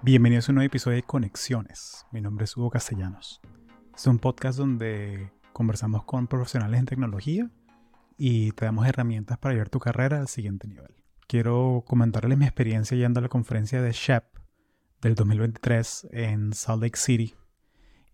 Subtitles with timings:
[0.00, 2.06] Bienvenidos a un nuevo episodio de Conexiones.
[2.12, 3.40] Mi nombre es Hugo Castellanos.
[3.96, 7.50] Es un podcast donde conversamos con profesionales en tecnología
[8.16, 10.94] y te damos herramientas para llevar tu carrera al siguiente nivel.
[11.26, 14.22] Quiero comentarles mi experiencia yendo a la conferencia de SHEP
[15.00, 17.34] del 2023 en Salt Lake City.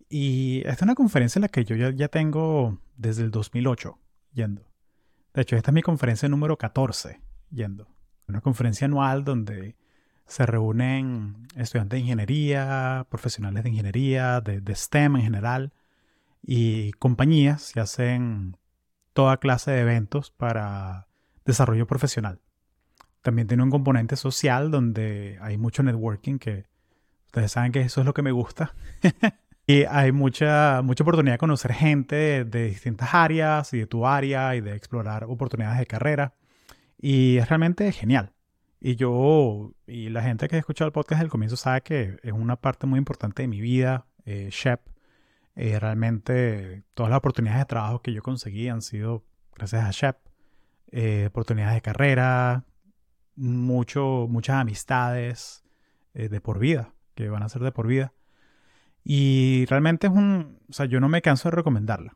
[0.09, 3.99] Y esta es una conferencia en la que yo ya, ya tengo desde el 2008
[4.33, 4.67] yendo.
[5.35, 7.21] De hecho, esta es mi conferencia número 14
[7.51, 7.87] yendo.
[8.27, 9.75] Una conferencia anual donde
[10.27, 15.73] se reúnen estudiantes de ingeniería, profesionales de ingeniería, de, STEM en general,
[16.41, 18.57] y compañías y hacen
[19.13, 21.07] toda clase de eventos para
[21.45, 22.39] desarrollo profesional.
[23.21, 26.65] También tiene un componente social donde hay mucho networking que
[27.27, 28.75] ustedes saben que eso es lo que me gusta.
[29.67, 34.05] y hay mucha, mucha oportunidad de conocer gente de, de, distintas áreas y de tu
[34.05, 36.33] área y de explorar oportunidades de carrera.
[36.99, 38.34] Y es realmente genial.
[38.87, 42.31] Y yo, y la gente que ha escuchado el podcast del comienzo sabe que es
[42.31, 44.79] una parte muy importante de mi vida, eh, SHEP.
[45.55, 50.17] Eh, realmente todas las oportunidades de trabajo que yo conseguí han sido gracias a SHEP.
[50.91, 52.65] Eh, oportunidades de carrera,
[53.35, 55.63] mucho, muchas amistades
[56.13, 58.13] eh, de por vida, que van a ser de por vida.
[59.03, 62.15] Y realmente es un, o sea, yo no me canso de recomendarla.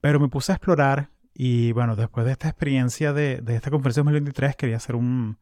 [0.00, 4.02] Pero me puse a explorar y bueno, después de esta experiencia de, de esta conferencia
[4.02, 5.38] 2023 quería hacer un,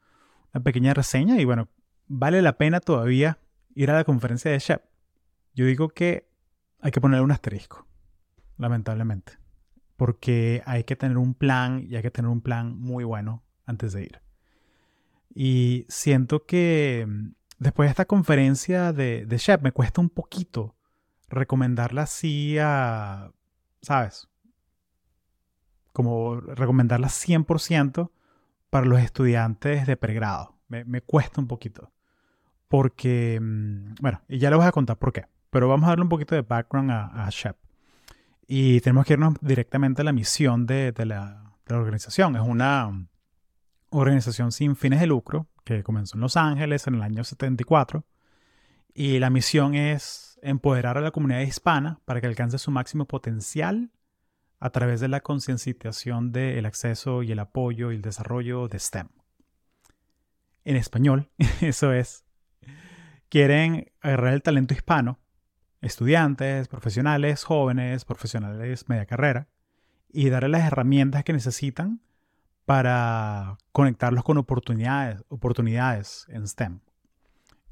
[0.52, 1.68] una pequeña reseña y bueno,
[2.08, 3.38] vale la pena todavía
[3.74, 4.82] ir a la conferencia de Shep.
[5.54, 6.28] Yo digo que
[6.80, 7.86] hay que ponerle un asterisco,
[8.58, 9.38] lamentablemente,
[9.96, 13.92] porque hay que tener un plan y hay que tener un plan muy bueno antes
[13.92, 14.20] de ir.
[15.34, 20.76] Y siento que mm, después de esta conferencia de, de Shep me cuesta un poquito
[21.28, 23.32] recomendarla así a,
[23.82, 24.28] ¿sabes?
[25.92, 28.10] Como recomendarla 100%
[28.70, 30.56] para los estudiantes de pregrado.
[30.68, 31.92] Me, me, cuesta un poquito.
[32.68, 35.26] Porque, mm, bueno, y ya les voy a contar por qué.
[35.50, 37.56] Pero vamos a darle un poquito de background a, a Shep.
[38.46, 42.36] Y tenemos que irnos directamente a la misión de, la, de la organización.
[42.36, 43.08] Es una
[43.90, 48.04] organización sin fines de lucro que comenzó en Los Ángeles en el año 74.
[48.94, 53.90] Y la misión es empoderar a la comunidad hispana para que alcance su máximo potencial
[54.60, 59.08] a través de la concienciación del acceso y el apoyo y el desarrollo de STEM.
[60.64, 61.30] En español,
[61.62, 62.24] eso es,
[63.30, 65.18] quieren agarrar el talento hispano,
[65.80, 69.48] estudiantes, profesionales, jóvenes, profesionales media carrera,
[70.12, 72.02] y darle las herramientas que necesitan
[72.66, 76.80] para conectarlos con oportunidades, oportunidades en STEM,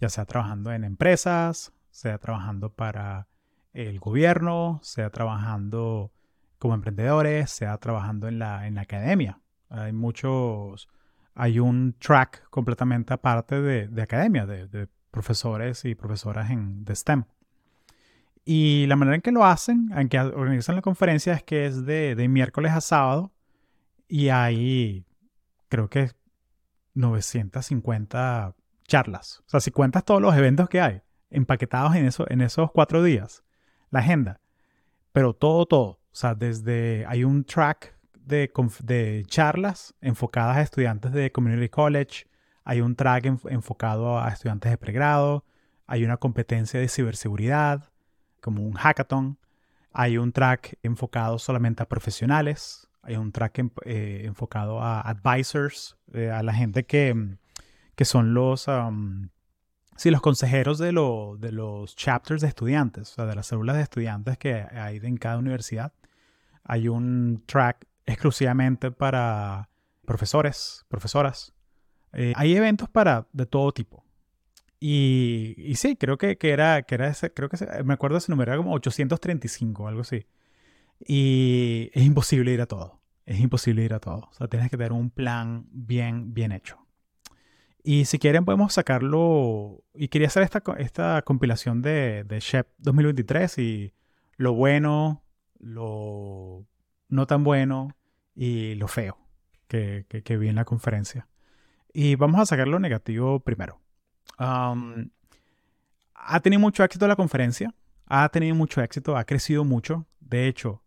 [0.00, 3.28] ya sea trabajando en empresas, sea trabajando para
[3.74, 6.12] el gobierno, sea trabajando
[6.58, 9.40] como emprendedores, sea trabajando en la, en la academia.
[9.68, 10.88] Hay muchos,
[11.34, 16.94] hay un track completamente aparte de, de academia, de, de, profesores y profesoras en, de
[16.94, 17.24] STEM.
[18.44, 21.84] Y la manera en que lo hacen, en que organizan la conferencia, es que es
[21.86, 23.32] de, de miércoles a sábado
[24.06, 25.06] y hay,
[25.68, 26.12] creo que
[26.94, 28.54] 950
[28.86, 29.42] charlas.
[29.46, 33.02] O sea, si cuentas todos los eventos que hay, empaquetados en, eso, en esos cuatro
[33.02, 33.44] días,
[33.90, 34.40] la agenda,
[35.12, 38.50] pero todo, todo o sea, desde hay un track de,
[38.82, 42.26] de charlas enfocadas a estudiantes de Community College,
[42.64, 45.44] hay un track en, enfocado a estudiantes de pregrado,
[45.86, 47.90] hay una competencia de ciberseguridad,
[48.40, 49.38] como un hackathon,
[49.92, 55.96] hay un track enfocado solamente a profesionales, hay un track en, eh, enfocado a advisors,
[56.12, 57.36] eh, a la gente que,
[57.94, 59.28] que son los, um,
[59.98, 63.74] Sí, los consejeros de, lo, de, los chapters de estudiantes, o sea, de las células
[63.74, 65.92] de estudiantes que hay en cada universidad.
[66.68, 69.68] Hay un track exclusivamente para
[70.04, 71.54] profesores, profesoras.
[72.12, 74.04] Eh, hay eventos para de todo tipo.
[74.78, 78.18] Y, y sí, creo que, que, era, que era ese, creo que ese, me acuerdo
[78.18, 80.26] ese número, era como 835, algo así.
[81.00, 83.00] Y es imposible ir a todo.
[83.26, 84.28] Es imposible ir a todo.
[84.30, 86.78] O sea, tienes que tener un plan bien, bien hecho.
[87.82, 89.84] Y si quieren podemos sacarlo.
[89.94, 93.94] Y quería hacer esta, esta compilación de, de Shep 2023 y
[94.36, 95.24] lo bueno,
[95.58, 96.64] lo
[97.08, 97.96] no tan bueno
[98.34, 99.18] y lo feo
[99.66, 101.28] que, que, vi en la conferencia.
[101.92, 103.80] Y vamos a sacar lo negativo primero.
[104.38, 104.74] Ha
[106.42, 107.74] tenido mucho éxito la conferencia.
[108.06, 110.06] Ha tenido mucho éxito, ha crecido mucho.
[110.20, 110.82] De hecho,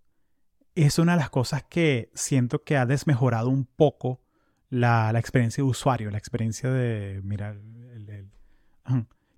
[0.75, 4.21] es una de las cosas que siento que ha desmejorado un poco
[4.69, 8.31] la, la experiencia de usuario, la experiencia de, mira, el, el,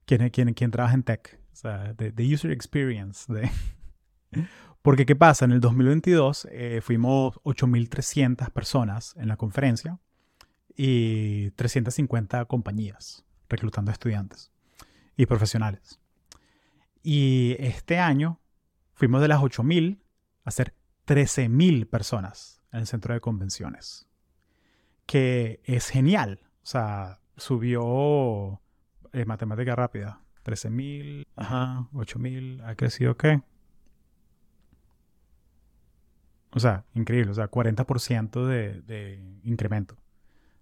[0.05, 3.31] ¿quién, quién, quién trabaja en tech, o sea, de, de user experience.
[3.33, 3.49] De
[4.83, 5.45] Porque, ¿qué pasa?
[5.45, 9.97] En el 2022 eh, fuimos 8.300 personas en la conferencia
[10.75, 14.51] y 350 compañías reclutando estudiantes.
[15.15, 15.99] y profesionales.
[17.01, 18.41] Y este año
[18.93, 20.01] fuimos de las 8.000
[20.43, 20.73] a ser
[21.05, 24.07] 13.000 personas en el centro de convenciones,
[25.05, 26.41] que es genial.
[26.63, 28.59] O sea, subió
[29.13, 30.19] eh, matemática rápida.
[30.43, 33.43] 13.000, ajá, 8.000, ha crecido qué?
[36.55, 39.95] O sea, increíble, o sea, 40% de, de incremento.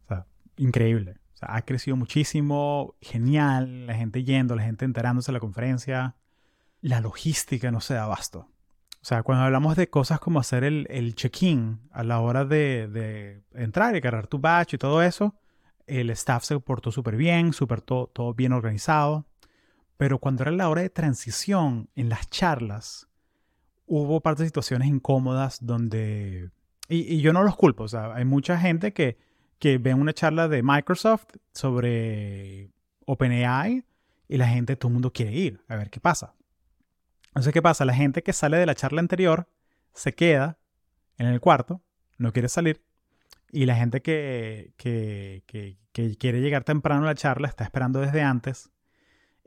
[0.06, 0.26] O sea,
[0.58, 1.18] increíble.
[1.34, 6.16] O sea, ha crecido muchísimo, genial, la gente yendo, la gente enterándose de la conferencia.
[6.82, 8.48] La logística no se da abasto.
[9.02, 12.88] O sea, cuando hablamos de cosas como hacer el, el check-in a la hora de,
[12.88, 15.36] de, entrar y cargar tu batch y todo eso,
[15.88, 19.26] el staff se portó súper bien, súper todo, todo bien organizado.
[19.98, 23.08] Pero cuando era la hora de transición en las charlas,
[23.92, 26.50] hubo partes de situaciones incómodas donde...
[26.88, 29.18] Y, yo no los culpo, o sea, hay mucha gente que,
[29.60, 32.70] que ve una charla de Microsoft sobre
[33.06, 33.84] OpenAI
[34.28, 36.34] y la gente, todo el mundo quiere ir a ver qué pasa.
[37.28, 37.84] Entonces, ¿qué pasa?
[37.86, 39.48] La gente que sale de la charla anterior
[39.94, 40.58] se queda
[41.18, 41.82] en el cuarto,
[42.18, 42.82] no quiere salir,
[43.52, 48.00] y la gente que, que, que, que quiere llegar temprano a la charla está esperando
[48.00, 48.70] desde antes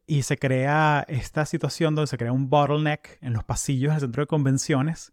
[0.06, 4.22] y se crea esta situación donde se crea un bottleneck en los pasillos del centro
[4.22, 5.12] de convenciones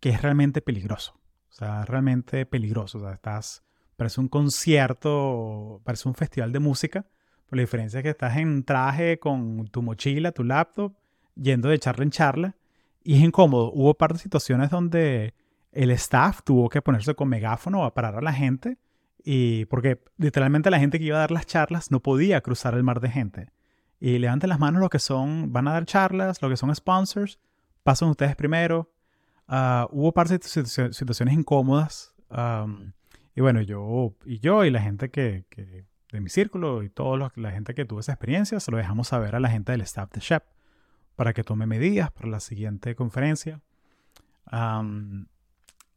[0.00, 1.14] que es realmente peligroso.
[1.50, 2.98] O sea, realmente peligroso.
[2.98, 3.62] O sea, estás,
[3.96, 7.06] parece un concierto, parece un festival de música,
[7.46, 10.94] pero la diferencia es que estás en traje con tu mochila, tu laptop,
[11.36, 12.56] yendo de charla en charla
[13.04, 13.70] y es incómodo.
[13.72, 15.34] Hubo par de situaciones donde
[15.70, 18.78] el staff tuvo que ponerse con megáfono a parar a la gente
[19.24, 22.82] y porque literalmente la gente que iba a dar las charlas no podía cruzar el
[22.82, 23.48] mar de gente
[24.04, 27.38] y levanten las manos los que son, van a dar charlas, los que son sponsors,
[27.84, 28.92] pasen ustedes primero.
[29.46, 32.12] Uh, hubo partes de situaciones incómodas.
[32.28, 32.94] Um,
[33.36, 37.30] y bueno, yo y yo y la gente que, que de mi círculo y toda
[37.36, 40.10] la gente que tuvo esa experiencia, se lo dejamos saber a la gente del staff
[40.10, 40.42] de Shep
[41.14, 43.60] para que tome medidas para la siguiente conferencia.
[44.50, 45.26] Um,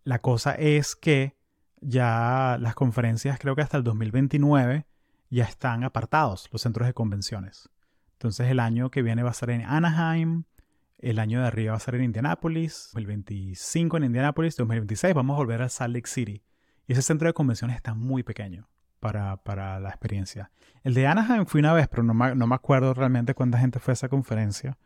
[0.03, 1.35] la cosa es que
[1.81, 4.85] ya las conferencias, creo que hasta el 2029,
[5.31, 7.67] ya están apartados los centros de convenciones.
[8.15, 10.43] Entonces el año que viene va a ser en Anaheim,
[10.99, 15.37] el año de arriba va a ser en Indianapolis, 2025 en Indianapolis, 2026 vamos a
[15.37, 16.43] volver a Salt Lake City.
[16.87, 18.69] Y ese centro de convenciones está muy pequeño
[18.99, 20.51] para, para la experiencia.
[20.83, 23.91] El de Anaheim fui una vez, pero no no me acuerdo realmente cuánta gente fue
[23.91, 24.77] a esa conferencia.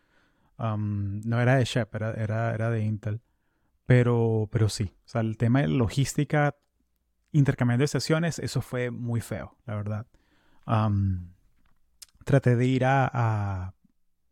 [0.59, 2.11] Um, no era de Shep, era,
[2.53, 3.21] era, de Intel.
[3.85, 6.55] Pero, pero sí, o sea, el tema de logística,
[7.31, 10.07] intercambiando de sesiones, eso fue muy feo, la verdad.
[10.67, 11.31] Um,
[12.29, 13.73] traté de ir a,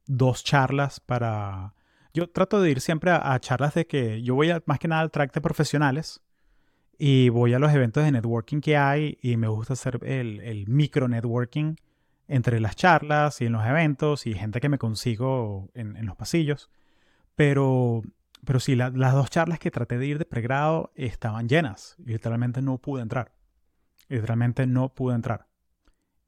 [0.05, 1.73] dos charlas para...
[2.13, 5.11] Yo trato de ir siempre a, charlas de que yo voy más que nada al
[5.11, 6.21] track de profesionales
[6.99, 11.07] y voy a los eventos de networking que hay y me gusta hacer el, micro
[11.07, 11.75] networking
[12.27, 16.69] entre las charlas y en los eventos y gente que me consigo en, los pasillos.
[17.35, 18.03] Pero,
[18.45, 22.61] pero sí, las dos charlas que traté de ir de pregrado estaban llenas y literalmente
[22.61, 23.31] no pude entrar.
[24.07, 25.46] Literalmente no pude entrar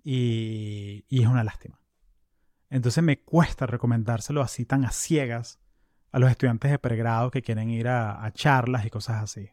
[0.04, 1.80] y, es una lástima.
[2.70, 5.60] Entonces me cuesta recomendárselo así tan a ciegas
[6.12, 9.50] a los estudiantes de pregrado que quieren ir a, charlas y cosas así.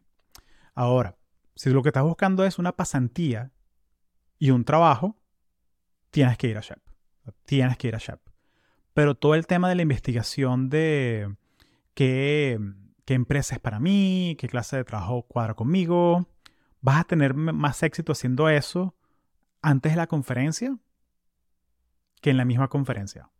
[0.74, 1.16] Ahora,
[1.54, 3.52] si lo que estás buscando es una pasantía
[4.38, 5.18] y un trabajo,
[6.10, 6.80] tienes que ir a SHEP.
[7.44, 8.20] Tienes que ir a SHEP.
[8.92, 11.34] Pero todo el tema de la investigación de
[11.94, 12.58] qué,
[13.04, 16.28] qué empresa es para mí, qué clase de trabajo cuadra conmigo,
[16.80, 18.94] vas a tener más éxito haciendo eso
[19.66, 20.78] antes de la conferencia
[22.20, 23.30] que en la misma conferencia.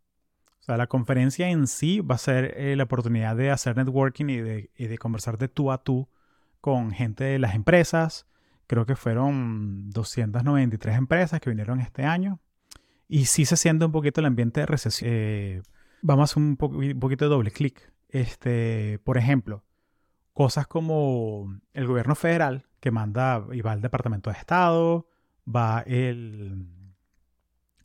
[0.59, 4.25] O sea, la conferencia en sí va a ser eh, la oportunidad de hacer networking
[4.25, 6.09] y de, conversar de tú a tú
[6.59, 8.27] con gente de las empresas.
[8.67, 12.41] Creo que fueron 293 empresas que vinieron este año.
[13.07, 15.09] Y sí se siente un poquito el ambiente de recesión.
[15.09, 15.61] Eh,
[16.01, 17.93] vamos a hacer un, un, poquito de doble clic.
[18.09, 19.63] Este, por ejemplo,
[20.33, 25.07] cosas como el gobierno federal que manda y va al Departamento de Estado,
[25.47, 26.67] va el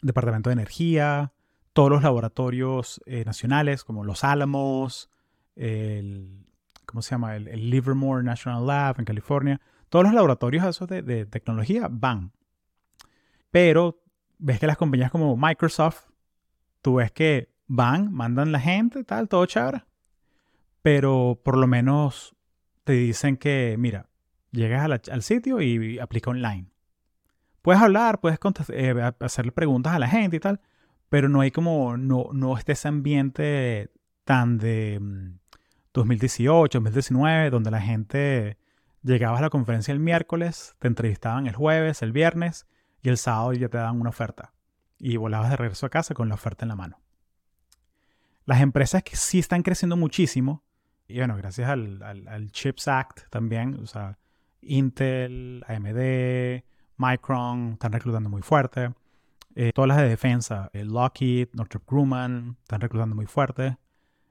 [0.00, 1.32] Departamento de Energía,
[1.72, 5.10] todos los laboratorios eh, nacionales como Los Álamos,
[5.56, 6.46] el,
[6.86, 7.36] ¿cómo se llama?
[7.36, 9.60] El, Livermore National Lab en California.
[9.88, 12.32] Todos los laboratorios esos de, tecnología van.
[13.50, 14.02] Pero
[14.38, 16.08] ves que las compañías como Microsoft,
[16.80, 19.84] tú ves que van, mandan la gente, tal, todo chévere.
[20.80, 22.34] Pero por lo menos
[22.84, 24.08] te dicen que, mira,
[24.50, 26.71] llegas al sitio y aplica online
[27.62, 28.38] puedes hablar, puedes
[28.70, 30.60] eh, hacerle preguntas a la gente y tal,
[31.08, 33.90] pero no hay como, no, no está ese ambiente
[34.24, 35.00] tan de
[35.94, 38.58] 2018, mm, 2019, donde la gente
[39.02, 42.66] llegaba a la conferencia el miércoles, te entrevistaban el jueves, el viernes
[43.02, 44.52] y el sábado ya te daban una oferta.
[44.98, 46.98] Y volabas de regreso a casa con la oferta en la mano.
[48.44, 50.64] las empresas que sí están creciendo muchísimo,
[51.06, 54.18] y bueno, gracias al, al, Chips Act también, o sea,
[54.62, 56.64] Intel, AMD,
[56.96, 58.92] Micron están reclutando muy fuerte.
[59.54, 63.76] Eh, todas las de defensa, Lockheed, Northrop Grumman, están reclutando muy fuerte.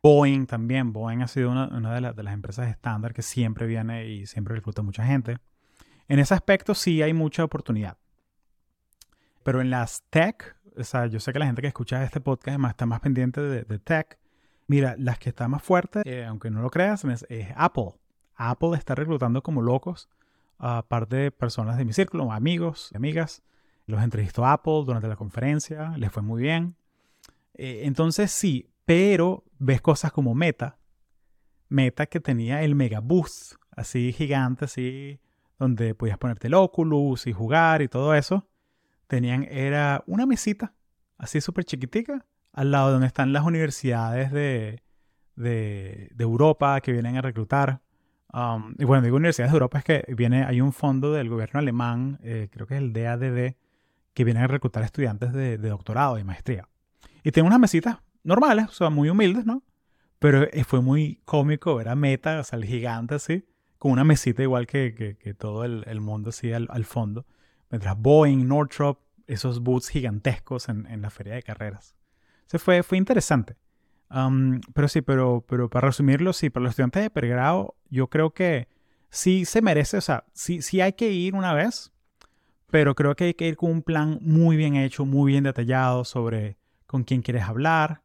[0.02, 4.26] Boeing también, Boeing ha sido una, de, de, las empresas estándar que siempre viene y
[4.26, 5.38] siempre recluta mucha gente.
[6.08, 7.98] En ese aspecto sí hay mucha oportunidad.
[9.44, 12.60] Pero en las tech, o sea, yo sé que la gente que escucha este podcast
[12.70, 14.18] está más pendiente de, tech.
[14.68, 17.26] Mira, las que están más fuertes, eh, aunque no lo creas, es,
[17.56, 17.94] Apple.
[18.36, 20.10] Apple está reclutando como locos
[20.62, 23.42] a parte de personas de mi círculo, amigos, amigas.
[23.88, 26.76] Los entrevistó Apple durante la conferencia, les fue muy bien.
[27.56, 30.78] Eh, entonces sí, pero ves cosas como Meta.
[31.68, 33.02] Meta que tenía el Mega
[33.76, 35.20] así gigante, así,
[35.58, 38.48] donde podías ponerte el Oculus y jugar y todo eso
[39.12, 40.74] tenían era una mesita,
[41.18, 44.84] así súper chiquitica, al lado donde están las universidades de,
[45.36, 47.82] de, Europa que vienen a reclutar.
[48.34, 51.60] Um, y bueno, digo universidades de Europa es que viene, hay un fondo del gobierno
[51.60, 53.56] alemán, eh, creo que es el DADD,
[54.14, 56.68] que viene a reclutar estudiantes de, doctorado y maestría.
[57.24, 59.64] Y tiene unas mesitas normales, o sea, muy humildes, ¿no?
[60.20, 63.46] Pero eh, fue muy cómico, era Meta, o sea, el gigante así,
[63.78, 67.26] con una mesita igual que, que, todo el, el, mundo así al, al fondo.
[67.70, 69.00] Mientras Boeing, Northrop,
[69.32, 71.96] esos boots gigantescos en, la feria de carreras.
[72.48, 73.56] Se fue, fue interesante.
[74.14, 78.32] Um, pero sí, pero, pero para resumirlo, sí, para los estudiantes de pregrado, yo creo
[78.32, 78.68] que
[79.10, 81.92] sí se merece, o sea, sí, sí hay que ir una vez,
[82.70, 86.04] pero creo que hay que ir con un plan muy bien hecho, muy bien detallado
[86.04, 88.02] sobre con quién quieres hablar.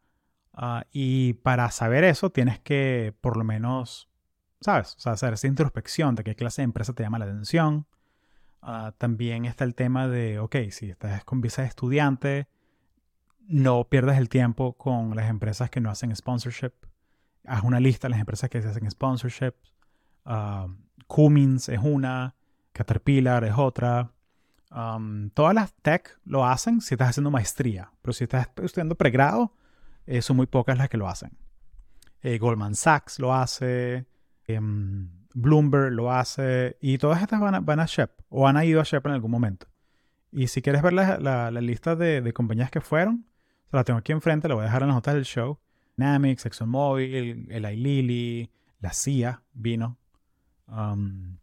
[0.52, 4.08] Uh, y para saber eso tienes que por lo menos,
[4.60, 4.94] ¿sabes?
[4.96, 7.86] O sea, hacer esa introspección de qué clase de empresa te llama la atención,
[8.68, 12.48] Ah, también está el tema de, ok, si estás con visa de estudiante,
[13.48, 16.72] no pierdas el tiempo con las empresas que no hacen sponsorship.
[17.44, 19.54] Haz una lista de las empresas que hacen sponsorship.
[20.24, 20.72] Uh,
[21.06, 22.34] Cummins es una,
[22.72, 24.12] Caterpillar es otra.
[24.70, 29.54] Um, todas las tech lo hacen si estás haciendo maestría, pero si estás estudiando pregrado,
[30.06, 31.30] eh, son muy pocas las que lo hacen.
[32.22, 34.06] Eh, Goldman Sachs lo hace.
[34.46, 38.84] Em, Bloomberg lo hace y todas estas van a, van Shep o han ido a
[38.84, 39.66] Shep en algún momento.
[40.32, 43.26] Y si quieres ver la, la, lista de, compañías que fueron,
[43.72, 45.58] la tengo aquí enfrente, la voy a dejar en las notas del show.
[45.96, 49.96] Dynamics, ExxonMobil, Eli Lilly, la CIA vino,
[50.68, 51.38] um,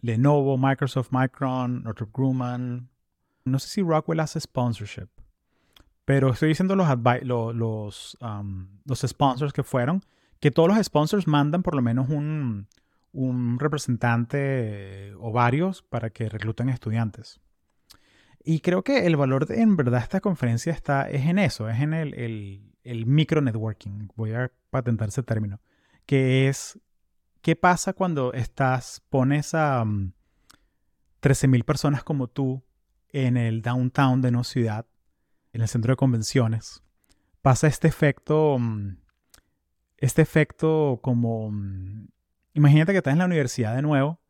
[0.00, 2.88] Lenovo, Microsoft, Micron, Northrop Grumman.
[3.44, 5.08] No sé si Rockwell hace sponsorship,
[6.04, 6.88] pero estoy diciendo los,
[7.22, 10.02] los, los, um, los sponsors que fueron,
[10.40, 12.66] que todos los sponsors mandan por lo menos un,
[13.12, 17.40] un representante o varios para que recluten estudiantes.
[18.50, 21.80] Y creo que el valor de, en verdad, esta conferencia está, es en eso, es
[21.80, 22.14] en el,
[22.82, 24.08] el, micro networking.
[24.16, 25.60] Voy a patentar ese término.
[26.06, 26.80] Que es,
[27.42, 32.64] ¿qué pasa cuando estás, pones a 13.000 mm, personas como tú
[33.10, 34.86] en el downtown de una ciudad,
[35.52, 36.82] en el centro de convenciones?
[37.42, 38.96] Pasa este efecto, mm,
[39.98, 42.06] este efecto como mm,
[42.58, 44.20] Imagínate que estás en la universidad de nuevo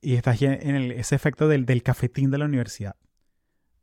[0.00, 2.96] y estás en ese efecto del, cafetín de la universidad,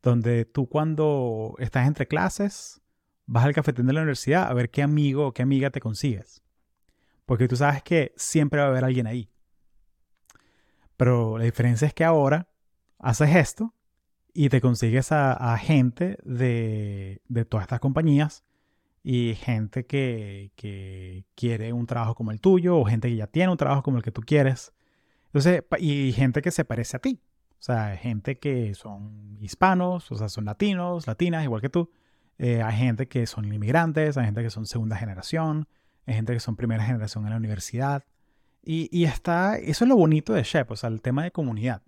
[0.01, 2.81] donde tú cuando estás entre clases
[3.25, 6.41] vas al cafetín de la universidad a ver qué amigo o qué amiga te consigues.
[7.25, 9.29] Porque tú sabes que siempre va a haber alguien ahí.
[10.97, 12.49] Pero la diferencia es que ahora
[12.97, 13.73] haces esto
[14.33, 18.43] y te consigues a, gente de, de, todas estas compañías
[19.03, 20.51] y gente que,
[21.35, 24.03] quiere un trabajo como el tuyo o gente que ya tiene un trabajo como el
[24.03, 24.73] que tú quieres.
[25.27, 27.19] Entonces, y gente que se parece a ti.
[27.59, 31.91] O sea, gente que son hispanos, o sea, son latinos, latinas, igual que tú.
[32.37, 35.67] Eh, hay gente que son inmigrantes, hay gente que son segunda generación,
[36.05, 38.05] hay gente que son primera generación en la universidad.
[38.63, 41.81] Y, y está, eso es lo bonito de Shep, o sea, el tema de comunidad.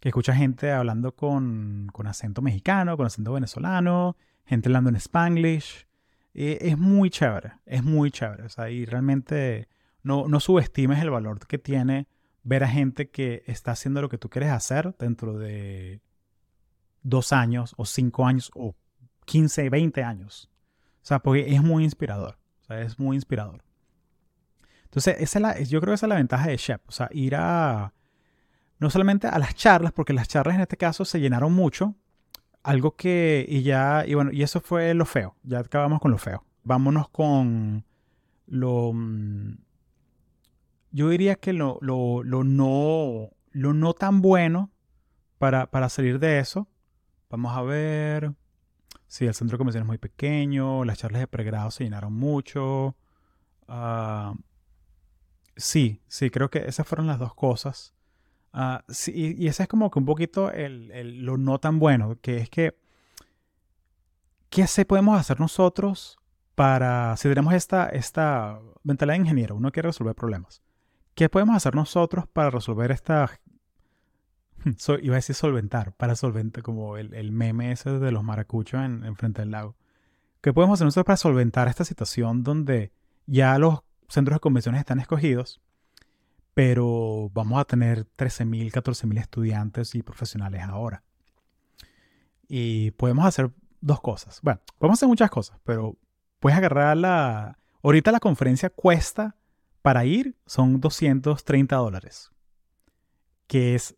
[0.00, 5.86] Que escucha gente hablando con, con acento mexicano, con acento venezolano, gente hablando en spanglish.
[6.34, 8.42] Eh, es muy chévere, es muy chévere.
[8.42, 9.68] O sea, y realmente
[10.02, 12.08] no, no subestimes el valor que tiene
[12.46, 16.00] ver a gente que está haciendo lo que tú quieres hacer dentro de
[17.02, 18.76] dos años o cinco años o
[19.24, 20.48] 15, 20 años.
[21.02, 22.38] O sea, porque es muy inspirador.
[22.62, 23.64] O sea, es muy inspirador.
[24.84, 26.88] Entonces, esa es yo creo que esa es la ventaja de Shep.
[26.88, 27.92] O sea, ir a,
[28.78, 31.96] no solamente a las charlas, porque las charlas en este caso se llenaron mucho,
[32.62, 36.18] algo que, y ya, y bueno, y eso fue lo feo, ya acabamos con lo
[36.18, 36.44] feo.
[36.62, 37.84] Vámonos con
[38.46, 39.56] lo, mm,
[40.96, 44.70] yo diría que lo, lo, lo no, lo no tan bueno
[45.36, 46.68] para, para salir de eso.
[47.28, 48.32] Vamos a ver.
[49.06, 52.96] Sí, el centro convenciones es muy pequeño, las charlas de pregrado se llenaron mucho.
[53.68, 54.34] Ah,
[55.54, 57.94] sí, sí, creo que esas fueron las dos cosas.
[58.54, 62.38] Ah, sí, y ese es como que un poquito el, lo no tan bueno, que
[62.38, 62.74] es que,
[64.48, 66.18] ¿qué se podemos hacer nosotros
[66.54, 70.62] para, si tenemos esta, esta mentalidad de ingeniero, uno quiere resolver problemas,
[71.16, 73.28] ¿qué podemos hacer nosotros para resolver esta,
[75.02, 79.16] iba a decir solventar, para solventar, como el, meme ese de los maracuchos en, en
[79.16, 79.74] frente del lago?
[80.40, 82.92] ¿Qué podemos hacer nosotros para solventar esta situación donde
[83.26, 85.60] ya los centros de convenciones están escogidos,
[86.54, 91.02] pero vamos a tener 13.000, 14.000 estudiantes y profesionales ahora.
[92.48, 94.40] Y podemos hacer dos cosas.
[94.42, 95.96] Bueno, podemos hacer muchas cosas, pero
[96.38, 97.58] puedes agarrar la...
[97.82, 99.35] Ahorita la conferencia cuesta
[99.86, 102.32] para ir son 230 dólares,
[103.46, 103.96] que es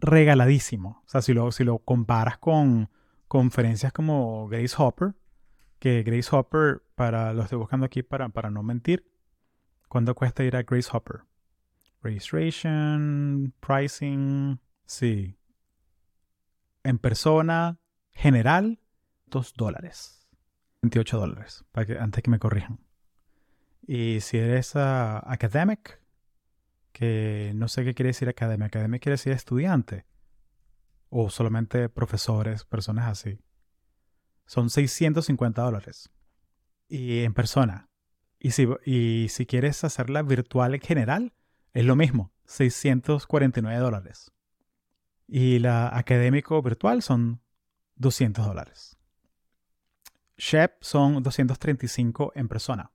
[0.00, 1.02] regaladísimo.
[1.04, 2.88] O sea, si lo, si lo comparas con
[3.26, 5.16] conferencias como Grace Hopper,
[5.80, 9.06] que Grace Hopper, para lo estoy buscando aquí para, para no mentir,
[9.90, 11.20] ¿cuánto cuesta ir a Grace Hopper?
[12.02, 15.36] Registration, pricing, sí.
[16.84, 17.78] En persona,
[18.12, 18.80] general,
[19.26, 20.26] 2 dólares.
[20.80, 22.87] 28 dólares, para que, antes que me corrijan.
[23.88, 25.98] Y si eres uh, academic,
[26.92, 28.66] que no sé qué quiere decir academia.
[28.66, 30.04] Academia quiere decir estudiante.
[31.08, 33.40] O solamente profesores, personas así.
[34.44, 36.10] Son 650 dólares.
[36.86, 37.88] Y en persona.
[38.38, 41.32] Y si, y si quieres hacerla virtual en general,
[41.72, 42.30] es lo mismo.
[42.44, 44.32] 649 dólares.
[45.26, 47.40] Y la académico virtual son
[47.96, 48.98] 200 dólares.
[50.36, 52.92] SHEP son 235 en persona,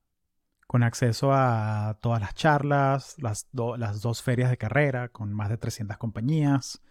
[0.74, 5.98] con acceso a todas las charlas, las, dos ferias de carrera, con más de 300
[5.98, 6.82] compañías,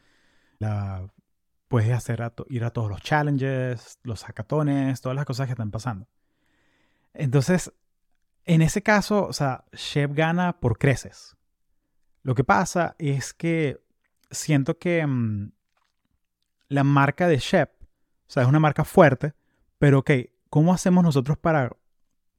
[1.66, 2.08] puedes
[2.48, 6.06] ir a todos los challenges, los hackatones, todas las cosas que están pasando.
[7.12, 7.72] Entonces,
[8.44, 11.36] en ese caso, o sea, Shep gana por creces.
[12.22, 13.82] Lo que pasa es que
[14.30, 15.50] siento que mm,
[16.68, 19.34] la marca de Shep, o sea, es una marca fuerte,
[19.80, 20.12] pero ok,
[20.50, 21.72] ¿cómo hacemos nosotros para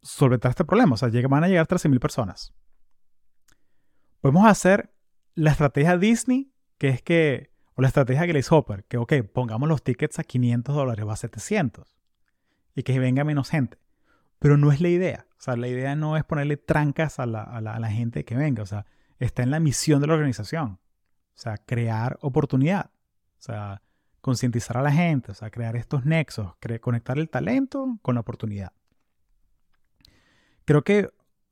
[0.03, 0.93] solventar este problema?
[0.93, 2.53] O sea, van a llegar 13.000 personas.
[4.21, 4.93] Podemos hacer
[5.33, 9.83] la estrategia Disney, que es que o la estrategia Grace Hopper, que, ok, pongamos los
[9.83, 11.97] tickets a 500 dólares o a 700
[12.75, 13.77] y que venga menos gente.
[14.39, 15.25] Pero no es la idea.
[15.31, 18.61] O sea, la idea no es ponerle trancas a la, gente que venga.
[18.63, 18.85] O sea,
[19.19, 20.79] está en la misión de la organización.
[21.35, 22.91] O sea, crear oportunidad.
[23.39, 23.81] O sea,
[24.21, 25.31] concientizar a la gente.
[25.31, 26.53] O sea, crear estos nexos.
[26.81, 28.73] conectar el talento con la oportunidad.
[30.65, 31.09] Creo que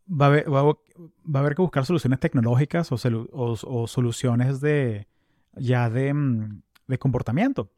[0.07, 5.07] va a haber, va a haber que buscar soluciones tecnológicas o, o soluciones de,
[5.55, 7.71] ya mm, de, comportamiento.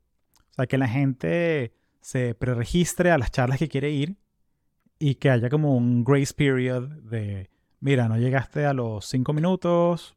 [0.51, 4.17] O sea, que la gente se preregistre a las charlas que quiere ir
[4.99, 10.15] y que haya como un grace period de, mira, no llegaste a los cinco minutos,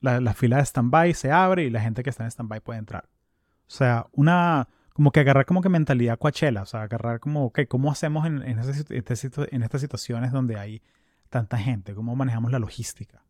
[0.00, 3.08] la, fila de stand-by se abre y la gente que está en stand-by puede entrar.
[3.66, 7.60] O sea, una, como que agarrar como que mentalidad coachela, o sea, agarrar como, ok,
[7.68, 10.82] ¿cómo hacemos en, en, en estas situaciones donde hay
[11.28, 11.94] tanta gente?
[11.94, 13.22] ¿Cómo manejamos la logística?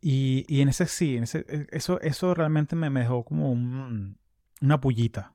[0.00, 5.34] Y, en ese sí, en ese, e, eso, eso realmente me, dejó como una pullita.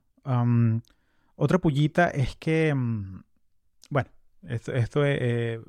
[1.36, 3.22] otra pullita es que, mm,
[3.90, 4.10] bueno,
[4.48, 5.60] esto, esto es,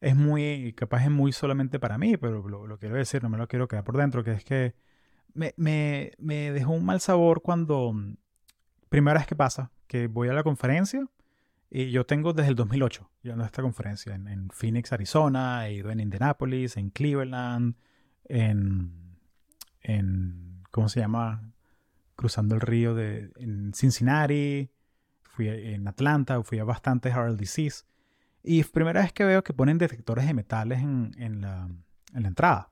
[0.00, 3.48] es, muy, capaz es muy solamente para mí, pero lo, quiero decir, no me lo
[3.48, 4.74] quiero quedar por dentro, que es que
[5.34, 5.54] me,
[6.18, 8.16] me, dejó un mal sabor cuando, mm,
[8.88, 11.06] primera vez que pasa, que voy a la conferencia
[11.70, 15.74] y yo tengo desde el 2008 yendo a esta conferencia en, en Phoenix, Arizona, he
[15.74, 17.76] ido en Indianapolis, en Cleveland,
[18.24, 19.16] en,
[19.80, 21.52] en ¿cómo se llama?
[22.16, 24.70] Cruzando el río de, en Cincinnati,
[25.22, 27.86] fui en Atlanta, fui a bastantes RLDCs.
[28.42, 31.68] Y primera vez que veo que ponen detectores de metales en, en la,
[32.14, 32.71] entrada.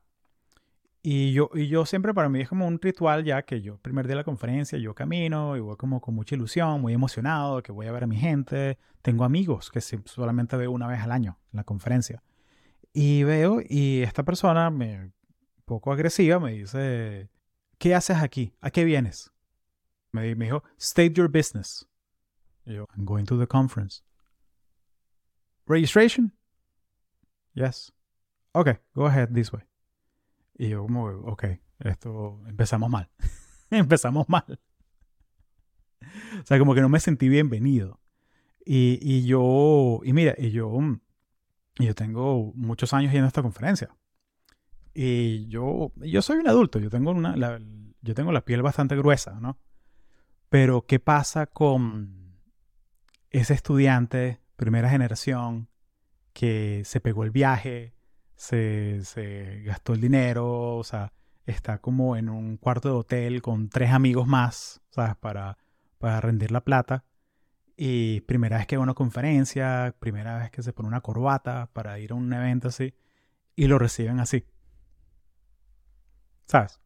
[1.03, 4.07] Y yo, y yo siempre para mí es como un ritual ya que yo, primer
[4.07, 7.73] día de la conferencia, yo camino y voy como con mucha ilusión, muy emocionado, que
[7.73, 8.79] voy a ver a mi gente.
[9.01, 12.23] Tengo amigos que solamente veo una vez al año en la conferencia.
[12.93, 15.13] Y veo y esta persona me
[15.65, 17.31] poco agresiva, me dice,
[17.79, 18.53] ¿qué haces aquí?
[18.61, 19.33] ¿A qué vienes?
[20.13, 21.87] Me, dijo, state your business.
[22.67, 24.03] Y yo, I'm going to the conference.
[25.67, 26.33] Registration?
[27.55, 27.93] Yes.
[28.53, 29.70] Okay, go ahead this way.
[30.61, 31.45] Y yo como, ok,
[31.79, 33.09] esto empezamos mal.
[33.71, 34.61] empezamos mal.
[36.03, 37.99] o sea, como que no me sentí bienvenido.
[38.67, 40.71] Y, y yo, y mira, y yo,
[41.79, 43.89] yo tengo muchos años yendo a esta conferencia.
[44.93, 47.59] Y yo, yo soy un adulto, yo tengo, una, la,
[48.03, 49.59] yo tengo la piel bastante gruesa, ¿no?
[50.51, 52.37] Pero ¿qué pasa con,
[53.31, 55.71] ese estudiante, primera generación,
[56.35, 57.95] que se pegó el viaje,
[58.41, 61.13] se, gastó el dinero, o sea,
[61.45, 65.15] está como en un cuarto de hotel con tres amigos más, ¿sabes?
[65.17, 65.59] Para,
[65.99, 67.05] para rendir la plata.
[67.77, 71.69] Y primera vez que va a una conferencia, primera vez que se pone una corbata
[71.73, 72.95] para ir a un evento así,
[73.57, 74.47] y lo reciben así.
[76.47, 76.81] ¿Sabes?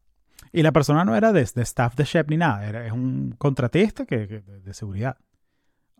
[0.52, 4.06] Y la persona no era de, staff de Shep ni nada, era, es un contratista
[4.06, 5.18] que, de, seguridad.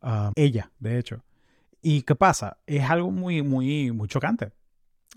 [0.02, 1.24] Ah, ella, de hecho.
[1.80, 2.58] ¿Y qué pasa?
[2.66, 4.52] Es algo muy, muy, muy chocante.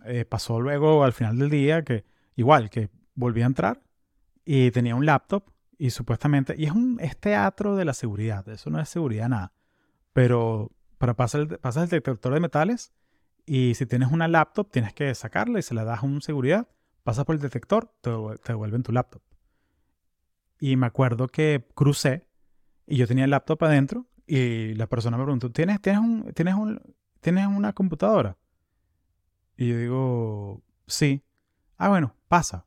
[0.06, 2.06] Eh, pasó luego al final del día que,
[2.36, 3.82] igual, que volví a entrar
[4.46, 5.44] y tenía un laptop
[5.78, 9.54] y supuestamente, y es un es teatro de la seguridad, eso no es seguridad nada,
[10.14, 12.94] pero para pasar pasas el detector de metales
[13.46, 16.68] y si tienes una laptop tienes que sacarla y se la das a un seguridad,
[17.04, 18.12] pasas por el detector, te,
[18.44, 19.22] te devuelven tu laptop.
[20.60, 22.28] Y me acuerdo que crucé
[22.88, 26.56] y yo tenía el laptop adentro y la persona me preguntó, ¿tienes, tienes, un, tienes,
[26.56, 26.82] un,
[27.22, 28.38] ¿tienes una computadora?
[29.58, 31.24] Y yo digo, sí.
[31.78, 32.66] Ah, bueno, pasa.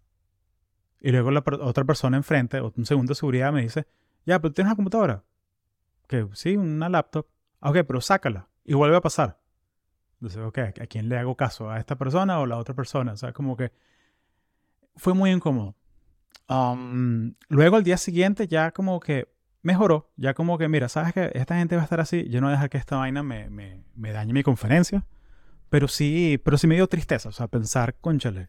[1.00, 3.86] Y luego la otra persona enfrente, un segundo de seguridad, me dice,
[4.26, 5.24] ya, pero tienes una computadora.
[6.06, 7.26] Que sí, una laptop.
[7.60, 9.40] Ah, ok, pero sácala y vuelve a pasar.
[10.14, 11.70] Entonces, ok, ¿a quién le hago caso?
[11.70, 13.12] ¿A esta persona o a la otra persona?
[13.12, 13.72] O sea, como que
[14.96, 15.76] fue muy incómodo.
[16.48, 20.10] Um, luego al día siguiente ya como que mejoró.
[20.16, 22.28] Ya como que, mira, sabes que esta gente va a estar así.
[22.28, 25.06] Yo no voy a dejar que esta vaina me, me, me dañe mi conferencia.
[25.70, 27.28] Pero sí, pero sí me dio tristeza.
[27.28, 28.48] O sea, pensar, conchale,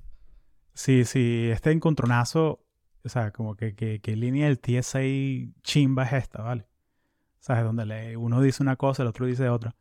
[0.74, 2.66] si, si este encontronazo,
[3.04, 5.00] o sea, como que, que, línea del TSA
[5.62, 6.68] chimba es esta, ¿vale?
[7.40, 7.64] ¿Sabes?
[7.64, 9.76] Donde le, uno dice una cosa, el otro dice otra.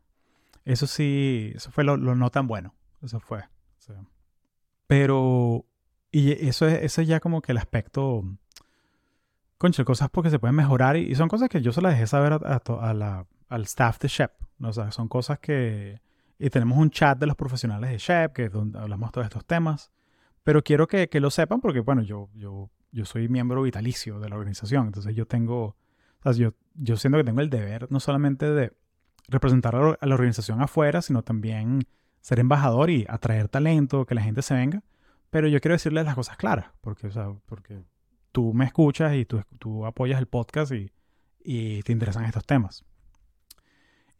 [0.65, 2.75] Eso sí, eso fue lo, no tan bueno.
[3.01, 3.43] Eso fue.
[4.85, 5.65] pero,
[6.11, 8.23] y eso es, eso ya como que el aspecto,
[9.57, 12.33] concha, cosas porque se pueden mejorar y, son cosas que yo se las dejé saber
[12.33, 14.31] a, la, al staff de Shep.
[14.59, 14.69] ¿no?
[14.69, 15.99] O sea, son cosas que,
[16.41, 19.45] y tenemos un chat de los profesionales de Shep, que es donde hablamos todos estos
[19.45, 19.91] temas.
[20.41, 24.37] Pero quiero que, lo sepan porque, bueno, yo, yo, yo soy miembro vitalicio de la
[24.37, 24.87] organización.
[24.87, 28.73] Entonces yo tengo, o sea, yo, yo siento que tengo el deber no solamente de
[29.27, 31.83] representar a la organización afuera, sino también
[32.21, 34.81] ser embajador y atraer talento, que la gente se venga.
[35.29, 37.83] Pero yo quiero decirles las cosas claras, porque, o sea, porque
[38.31, 40.91] tú me escuchas y tú, tú apoyas el podcast y,
[41.43, 42.83] y te interesan estos temas.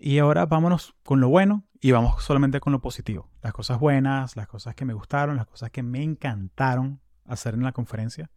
[0.03, 3.29] Y ahora vámonos con lo bueno y vamos solamente con lo positivo.
[3.43, 7.61] Las cosas buenas, las cosas que me gustaron, las cosas que me encantaron hacer en
[7.61, 8.31] la conferencia.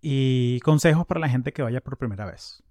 [0.00, 2.62] Y consejos para la gente que vaya por primera vez.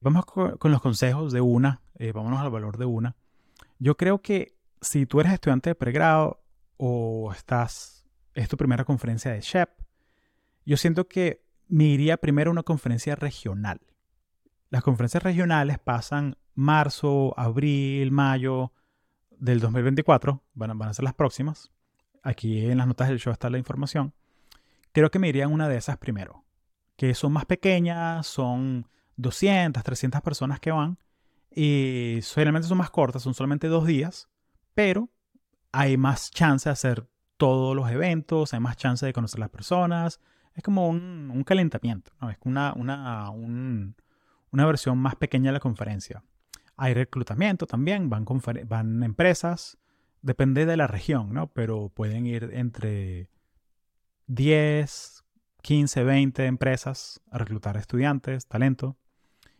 [0.00, 1.82] Vamos con los consejos de una.
[1.96, 3.16] Eh, vámonos al valor de una.
[3.80, 6.40] Yo creo que si tú eres estudiante de pregrado
[6.76, 9.68] o estás, es tu primera conferencia de SHEP,
[10.64, 13.80] yo siento que me iría primero a una conferencia regional.
[14.70, 18.72] Las conferencias regionales pasan marzo, abril, mayo
[19.30, 21.70] del 2024, van a, ser las próximas.
[22.24, 24.12] Aquí en las notas del show está la información.
[24.90, 26.44] Creo que me iría en una de esas primero,
[26.96, 30.98] que son más pequeñas, son 200, 300 personas que van
[31.54, 34.28] y solamente son más cortas, son solamente dos días,
[34.74, 35.08] pero
[35.70, 39.50] hay más chance de hacer todos los eventos, hay más chance de conocer a las
[39.50, 40.20] personas.
[40.54, 42.30] Es como un, calentamiento, ¿no?
[42.30, 43.94] es una, una, un,
[44.50, 46.24] una versión más pequeña de la conferencia.
[46.78, 48.24] Hay reclutamiento también, van,
[48.66, 49.78] van empresas,
[50.22, 51.48] depende de la región, ¿no?
[51.48, 53.28] Pero pueden ir entre
[54.28, 55.24] 10,
[55.62, 58.96] 15, 20 empresas a reclutar estudiantes, talento.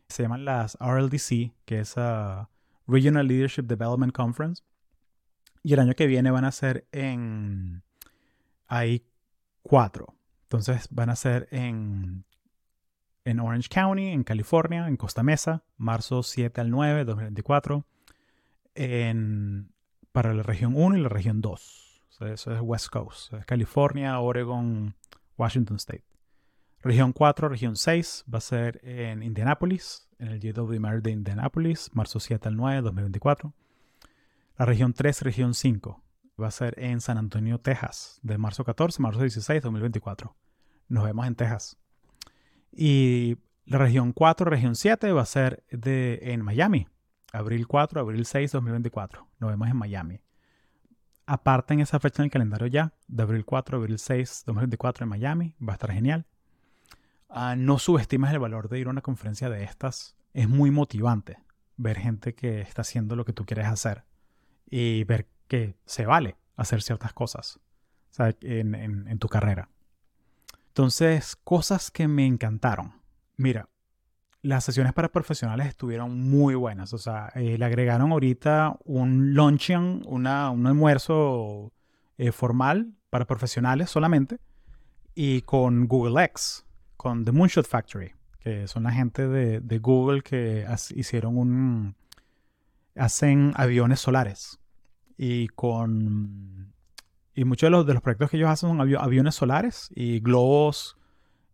[0.09, 2.47] Se llaman las RLDC, que es uh,
[2.87, 4.63] Regional Leadership Development Conference.
[5.65, 7.83] Y el año que viene van a ser en...
[8.69, 9.05] Hay
[9.63, 10.15] cuatro.
[10.43, 12.25] Entonces van a ser en
[13.29, 17.87] en Orange County, en California, en Costa Mesa, marzo 7 al 9 2024,
[18.75, 19.71] en,
[20.13, 22.03] para la región 1 y la región 2.
[22.21, 24.97] eso es West Coast, California, Oregon,
[25.37, 26.05] Washington State.
[26.81, 31.91] Región 4, región 6 va a ser en Indianapolis, en el JW Marriott de Indianapolis,
[31.93, 33.53] marzo 7 al 9 2024.
[34.57, 36.03] La región 3, región 5
[36.41, 40.35] va a ser en San Antonio, Texas, de marzo 14 marzo 16 2024.
[40.89, 41.77] Nos vemos en Texas.
[42.73, 46.89] Y la región 4, región 7 va a ser de, en Miami.
[47.33, 49.29] Abril 4, abril 6, 2024.
[49.41, 50.21] Nos vemos en Miami.
[51.27, 55.55] Aparten esa fecha en el calendario ya, de abril 4, abril 6, 2024 en Miami.
[55.61, 56.27] Va a estar genial.
[57.29, 60.17] Ah, no subestimes el valor de ir a una conferencia de estas.
[60.33, 61.39] Es muy motivante
[61.77, 64.05] ver gente que está haciendo lo que tú quieres hacer
[64.65, 67.61] y ver que se vale hacer ciertas cosas
[68.41, 69.69] en, en tu carrera.
[70.79, 72.93] Entonces, cosas que me encantaron.
[73.37, 73.69] Mira,
[74.43, 76.93] las sesiones para profesionales estuvieron muy buenas.
[76.93, 81.73] O sea, eh, le agregaron ahorita un luncheon, una, un almuerzo
[82.17, 84.39] eh, formal para profesionales solamente.
[85.17, 86.65] Y con Google X,
[86.97, 90.65] con The Moonshot Factory, que son la gente de, de Google que
[90.95, 91.97] hicieron un...
[92.95, 94.61] hacen aviones solares.
[95.17, 96.68] Y con...
[97.39, 100.97] Y muchos de los, proyectos que ellos hacen son aviones solares y globos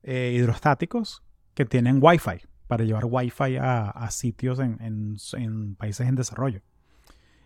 [0.02, 6.62] eh, hidrostáticos que tienen Wi-Fi para llevar Wi-Fi a, sitios en, países en desarrollo.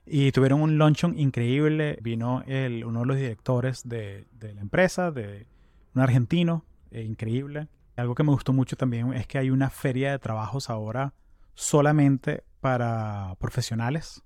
[0.07, 1.98] Y tuvieron un luncheon increíble.
[2.01, 5.48] Vino uno de los directores de, la empresa, de
[5.96, 7.66] un argentino, eh, increíble.
[7.96, 11.12] Algo que me gustó mucho también es que hay una feria de trabajos ahora
[11.55, 14.22] solamente para profesionales.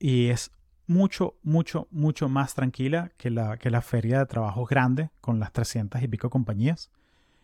[0.00, 0.50] Y es
[0.86, 5.52] mucho, mucho, mucho más tranquila que la, que la feria de trabajos grande con las
[5.52, 6.90] 300 y pico compañías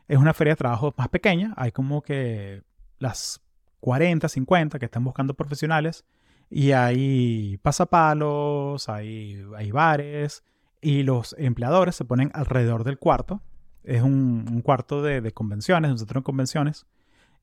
[0.08, 1.52] es una feria de trabajo más pequeña.
[1.56, 2.62] Hay como que
[2.98, 3.42] las
[3.80, 6.04] 40, 50 que están buscando profesionales.
[6.50, 10.42] Y hay pasapalos, hay, hay bares.
[10.80, 13.42] Y los empleadores se ponen alrededor del cuarto.
[13.84, 16.86] Es un, cuarto de, convenciones, un centro de convenciones.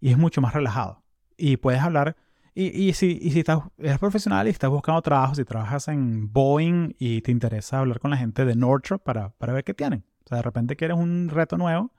[0.02, 1.04] Y es mucho más relajado.
[1.38, 2.18] Y puedes hablar.
[2.58, 6.96] Y, si, y si estás, eres profesional y estás buscando trabajo, si trabajas en Boeing
[6.98, 10.06] y te interesa hablar con la gente de Northrop para, para ver qué tienen.
[10.24, 11.92] O sea, de repente quieres un reto nuevo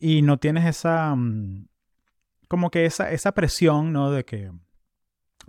[0.00, 1.68] y no tienes esa, mm,
[2.48, 4.10] como que esa, esa presión, ¿no?
[4.10, 4.50] De que,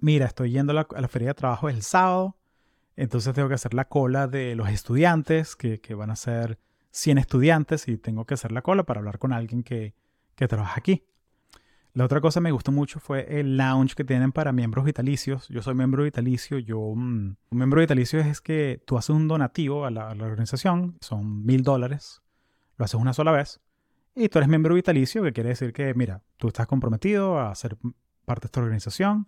[0.01, 2.35] mira, estoy yendo a la, feria de trabajo el sábado,
[2.97, 6.59] entonces tengo que hacer la cola de los estudiantes, que, que, van a ser
[6.91, 9.95] 100 estudiantes, y tengo que hacer la cola para hablar con alguien que,
[10.35, 11.05] que trabaja aquí.
[11.97, 15.47] La otra cosa que me gustó mucho fue el lounge que tienen para miembros vitalicios.
[15.47, 16.59] Yo soy miembro vitalicio.
[16.59, 20.25] Yo, mm, un miembro vitalicio es que tú haces un donativo a la, a la
[20.25, 22.21] organización, son mil dólares,
[22.77, 23.61] lo haces una sola vez
[24.13, 27.77] y tú eres miembro vitalicio, que quiere decir que, mira, tú estás comprometido a ser
[28.25, 29.27] parte de esta organización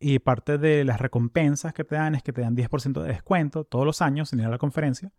[0.00, 3.64] y parte de las recompensas que te dan es que te dan 10% de descuento
[3.64, 5.12] todos los años sin ir a la conferencia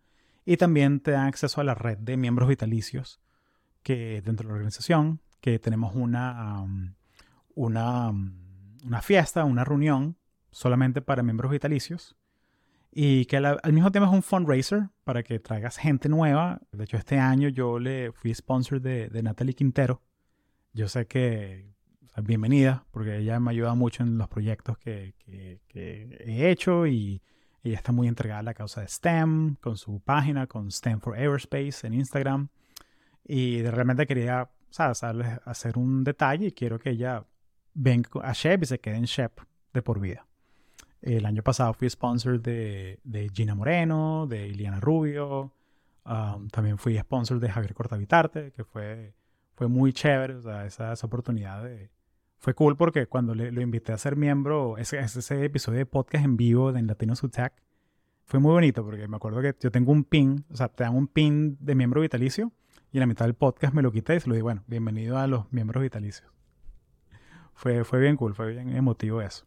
[0.45, 3.21] y también te dan acceso a la red de miembros vitalicios
[3.83, 6.65] que dentro de la organización, que tenemos una,
[7.55, 8.11] una,
[8.85, 10.17] una fiesta, una reunión
[10.51, 12.15] solamente para miembros vitalicios
[12.91, 16.61] y que al, mismo tiempo es un fundraiser para que traigas gente nueva.
[16.71, 20.01] De hecho, este año yo le fui sponsor de, de Natalie Quintero.
[20.73, 21.77] Yo sé que
[22.23, 25.59] bienvenida, porque ella me ayuda mucho en los proyectos que, que,
[26.25, 27.21] he hecho y
[27.63, 31.15] ella está muy entregada a la causa de STEM, con su página, con STEM for
[31.15, 32.49] Aerospace en Instagram.
[33.23, 35.03] Y realmente quería ¿sabes?
[35.45, 37.23] hacer un detalle y quiero que ella
[37.73, 39.39] venga a Shep y se quede en Shep
[39.73, 40.25] de por vida.
[41.01, 45.53] El año pasado fui sponsor de, de Gina Moreno, de Iliana Rubio.
[46.05, 49.13] Um, también fui sponsor de Javier Cortavitarte, que fue,
[49.53, 50.35] fue muy chévere.
[50.35, 51.91] O sea, esa, esa oportunidad de,
[52.37, 56.25] fue cool porque cuando le, lo invité a ser miembro, ese, ese episodio de podcast
[56.25, 57.53] en vivo de Latino Tech,
[58.25, 60.95] fue muy bonito porque me acuerdo que yo tengo un pin, o sea, te dan
[60.95, 62.51] un pin de miembro vitalicio
[62.91, 65.17] y en la mitad del podcast me lo quité y se lo di, bueno, bienvenido
[65.17, 66.31] a los miembros vitalicios.
[67.53, 69.45] Fue, fue bien cool, fue bien emotivo eso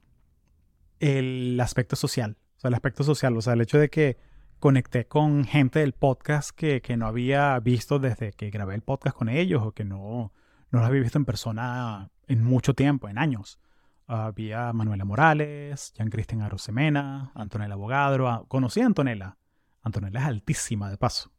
[1.01, 2.37] el aspecto social.
[2.57, 4.19] O sea, el aspecto social, o sea, el hecho de que
[4.61, 9.31] conecté con gente del podcast que, no había visto desde que grabé el podcast con
[9.31, 10.33] ellos o que no,
[10.71, 13.59] no los había visto en persona en mucho tiempo, en años.
[14.07, 18.29] había Manuela Morales, Jean Cristian Arosemena, Antonella Abogadro.
[18.29, 19.39] Ah, conocí a Antonella.
[19.83, 21.33] Antonella es altísima de paso.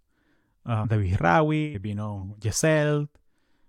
[0.64, 3.08] David Rawi, vino Giselle,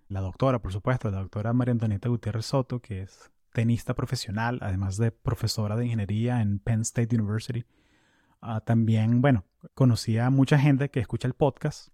[0.09, 4.97] la doctora, por supuesto, la doctora María Antonieta Gutiérrez Soto, que es tenista profesional, además
[4.97, 7.65] de profesora de ingeniería en Penn State University.
[8.41, 11.89] Ah, también, bueno, conocí a mucha gente que escucha el podcast.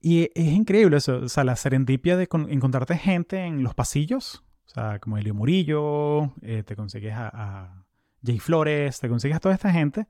[0.00, 4.70] Y es increíble eso, o sea, la serendipia de encontrarte gente en los pasillos, o
[4.70, 7.84] sea, como Elio Murillo, eh, te consigues a,
[8.24, 10.06] Jay Flores, te consigues a toda esta gente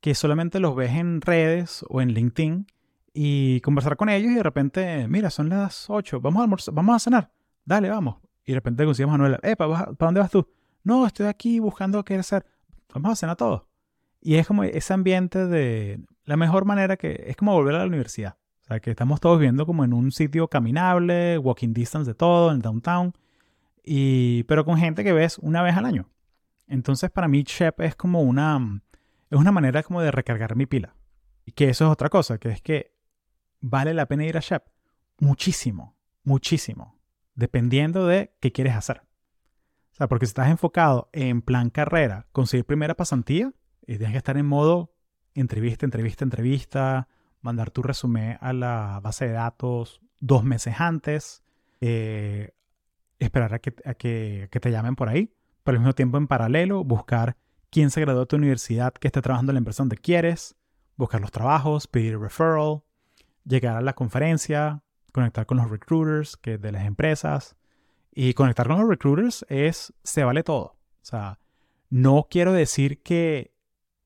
[0.00, 2.66] que solamente los ves en redes o en LinkedIn
[3.18, 6.98] y conversar con ellos y de repente, mira, son las 8, vamos a vamos a
[6.98, 7.30] cenar,
[7.64, 8.16] dale, vamos.
[8.44, 10.46] Y de repente conseguimos a Manuela, eh, ¿para dónde vas tú?
[10.84, 12.44] No, estoy aquí buscando qué hacer.
[12.92, 13.62] Vamos a cenar todos.
[14.20, 17.86] Y es como ese ambiente de la mejor manera que es como volver a la
[17.86, 18.36] universidad.
[18.60, 22.52] O sea, que estamos todos viendo como en un sitio caminable, walking distance de todo,
[22.52, 23.14] en downtown,
[23.82, 26.10] y, pero con gente que ves una vez al año.
[26.66, 28.82] Entonces, para mí, Shep es como una,
[29.30, 30.94] es una manera como de recargar mi pila.
[31.46, 32.95] Y que eso es otra cosa, que es que
[33.68, 34.64] vale la pena ir a Shep.
[35.18, 36.96] Muchísimo, muchísimo
[37.36, 39.02] dependiendo de qué quieres hacer.
[39.92, 43.52] O sea, porque si estás enfocado en plan carrera, conseguir primera pasantía,
[43.82, 44.92] y tienes que estar en modo
[45.34, 47.08] entrevista, entrevista, entrevista,
[47.40, 51.44] mandar tu resumen a la base de datos dos meses antes,
[51.80, 52.54] eh,
[53.18, 53.72] esperar a que,
[54.50, 57.36] que, te llamen por ahí, pero al mismo tiempo en paralelo buscar
[57.70, 60.56] quién se graduó de tu universidad que esté trabajando en la empresa donde quieres,
[60.96, 62.82] buscar los trabajos, pedir referral,
[63.46, 64.82] llegar a la conferencia,
[65.12, 67.56] conectar con los recruiters de las empresas.
[68.12, 70.64] Y conectar con los recruiters es, se vale todo.
[70.64, 71.38] O sea,
[71.90, 73.54] no quiero decir que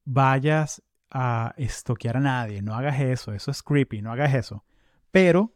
[0.05, 4.64] vayas a estoquear a nadie, no hagas eso, eso es creepy, no hagas eso.
[5.11, 5.55] Pero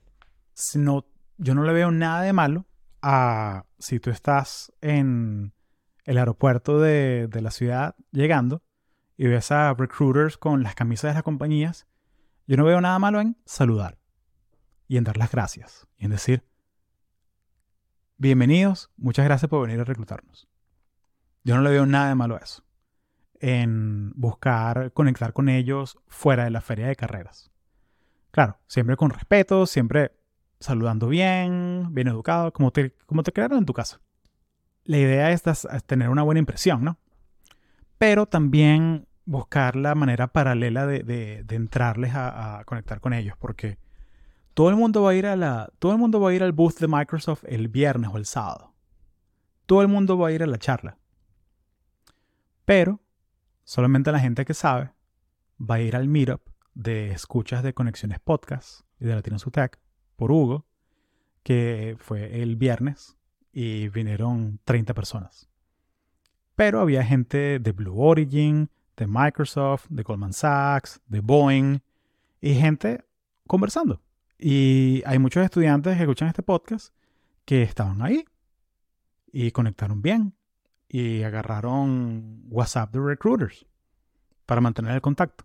[0.75, 2.67] no, yo no le veo nada de malo
[3.03, 5.53] a si tú estás en
[6.05, 8.63] el aeropuerto de, de la ciudad llegando
[9.17, 11.87] y ves a recruiters con las camisas de las compañías,
[12.47, 13.99] yo no veo nada malo en saludar
[14.87, 16.45] y en dar las gracias y en decir,
[18.19, 20.49] bienvenidos, muchas gracias por venir a reclutarnos.
[21.43, 22.65] Yo no le veo nada de malo a eso.
[23.41, 27.51] En buscar conectar con ellos fuera de la feria de carreras.
[28.31, 30.13] Claro, siempre con respeto, siempre
[30.59, 34.01] saludando bien, bien educado, como te, como te crearon en tu casa.
[34.85, 35.43] La idea es,
[35.87, 36.99] tener una buena impresión, ¿no?
[37.99, 43.79] Pero también buscar la manera paralela de, entrarles a, conectar con ellos, porque
[44.55, 46.53] todo el mundo va a ir a la, todo el mundo va a ir al
[46.53, 48.75] booth de Microsoft el viernes o el sábado.
[49.67, 50.99] Todo el mundo va a ir a la charla.
[52.65, 53.01] Pero
[53.65, 54.93] solamente la gente que sabe
[55.59, 56.43] va a ir al meetup
[56.75, 59.79] de escuchas de conexiones podcast y de Latino Tech
[60.17, 60.67] por Hugo,
[61.43, 63.17] que fue el viernes
[63.53, 65.49] y vinieron 30 personas.
[66.57, 71.81] Pero había gente de Blue Origin, de Microsoft, de Goldman Sachs, de Boeing
[72.41, 73.05] y gente
[73.47, 74.01] conversando.
[74.39, 76.95] Y hay muchos estudiantes que escuchan este podcast
[77.45, 78.25] que estaban ahí
[79.33, 80.35] y conectaron bien
[80.89, 83.67] y agarraron WhatsApp de recruiters
[84.47, 85.45] para mantener el contacto.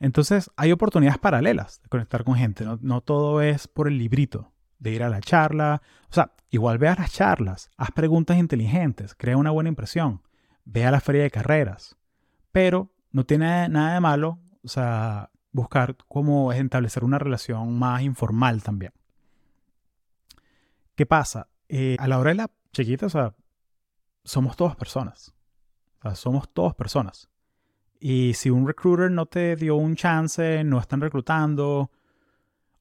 [0.00, 2.64] Entonces hay oportunidades paralelas de conectar con gente.
[2.80, 5.82] No, todo es por el librito de ir a la charla.
[6.10, 10.22] O sea, igual ve a las charlas, haz preguntas inteligentes, crea una buena impresión,
[10.64, 11.96] ve a la feria de carreras.
[12.52, 18.62] Pero no tiene nada de malo, o sea, buscar cómo establecer una relación más informal
[18.62, 18.92] también.
[20.94, 21.48] ¿Qué pasa?
[21.68, 23.34] Eh, a la hora de la chiquita, o sea,
[24.24, 25.34] somos todas personas.
[26.14, 27.28] Somos todas personas.
[27.98, 31.90] Y si un recruiter no te dio un chance, no están reclutando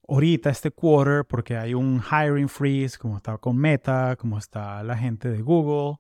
[0.08, 4.98] ahorita este quarter porque hay un hiring freeze, como está con Meta, como está la
[4.98, 6.00] gente de Google,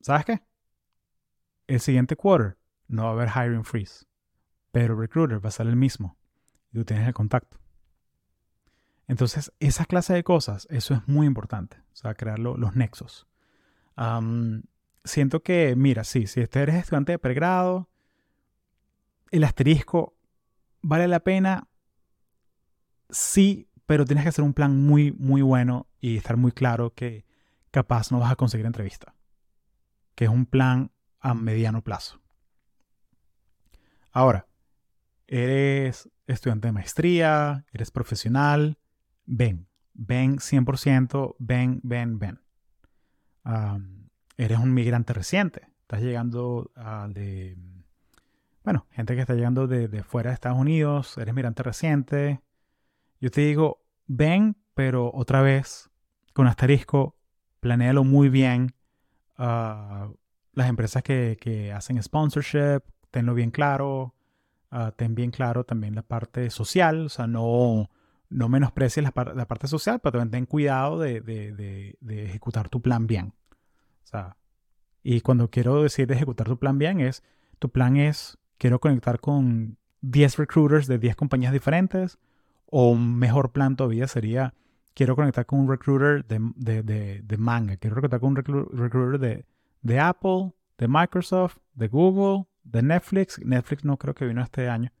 [0.00, 0.40] ¿sabes qué?
[1.66, 2.56] El siguiente quarter
[2.88, 4.06] no va a haber hiring freeze,
[4.72, 6.16] pero recruiter va a ser el mismo
[6.72, 7.58] y tú tienes el contacto.
[9.08, 13.26] Entonces, esa clase de cosas, eso es muy importante, o sea, crear los nexos
[15.06, 17.88] siento que, mira, sí, si este eres estudiante de pregrado,
[19.30, 20.16] el asterisco
[20.82, 21.68] vale la pena,
[23.08, 27.24] sí, pero tienes que hacer un plan muy, muy bueno y estar muy claro que
[27.70, 29.14] capaz no vas a conseguir entrevista.
[30.14, 32.20] Que es un plan a mediano plazo.
[34.16, 34.46] Ahora,
[35.26, 38.78] eres estudiante de maestría, eres profesional,
[39.26, 42.40] ven, ven 100%, ven, ven, ven
[44.36, 45.68] eres un migrante reciente.
[45.82, 46.70] Estás llegando
[47.10, 47.56] de,
[48.64, 52.40] bueno, gente que está llegando de, fuera de Estados Unidos, eres migrante reciente.
[53.20, 55.90] Yo te digo, ven, pero otra vez,
[56.32, 57.16] con asterisco,
[57.60, 58.74] planéalo muy bien.
[59.36, 60.08] Ah,
[60.52, 62.80] las empresas que, hacen sponsorship,
[63.16, 64.14] tenlo bien claro.
[64.70, 67.88] Uh, ten bien claro también la parte social, o sea, no,
[68.28, 73.32] no menosprecies la, parte social, pero también ten cuidado de, ejecutar tu plan bien.
[74.04, 74.36] O sea,
[75.02, 77.22] y cuando quiero decir ejecutar tu plan bien es,
[77.58, 82.18] tu plan es, quiero conectar con 10 recruiters de 10 compañías diferentes,
[82.66, 84.52] o mejor plan todavía sería,
[84.92, 89.44] quiero conectar con un recruiter de, manga, quiero conectar con un recruiter
[89.80, 93.38] de, Apple, de Microsoft, de Google, de Netflix.
[93.44, 94.92] Netflix no creo que vino este año.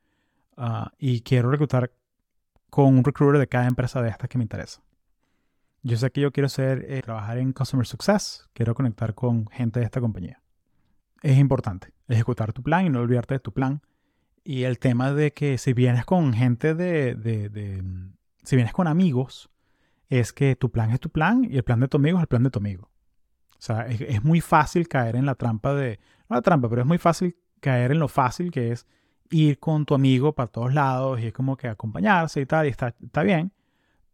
[0.56, 1.92] Ah, y quiero reclutar
[2.70, 4.82] con un recruiter de cada empresa de estas que me interesa.
[5.82, 9.80] Yo sé que yo quiero ser, eh, trabajar en Customer Success, quiero conectar con gente
[9.80, 10.42] de esta compañía.
[11.22, 13.82] Es importante ejecutar tu plan y no olvidarte de tu plan.
[14.42, 17.82] Y el tema de que si vienes con gente de, de,
[18.42, 19.50] si vienes con amigos,
[20.08, 22.28] es que tu plan es tu plan y el plan de tu amigo es el
[22.28, 22.90] plan de tu amigo.
[23.52, 25.98] O sea, es, es muy fácil caer en la trampa de,
[26.28, 27.36] no la trampa, pero es muy fácil
[27.66, 28.86] caer en lo fácil que es
[29.30, 32.68] ir con tu amigo para todos lados y es como que acompañarse y tal, y
[32.68, 33.52] está, está bien,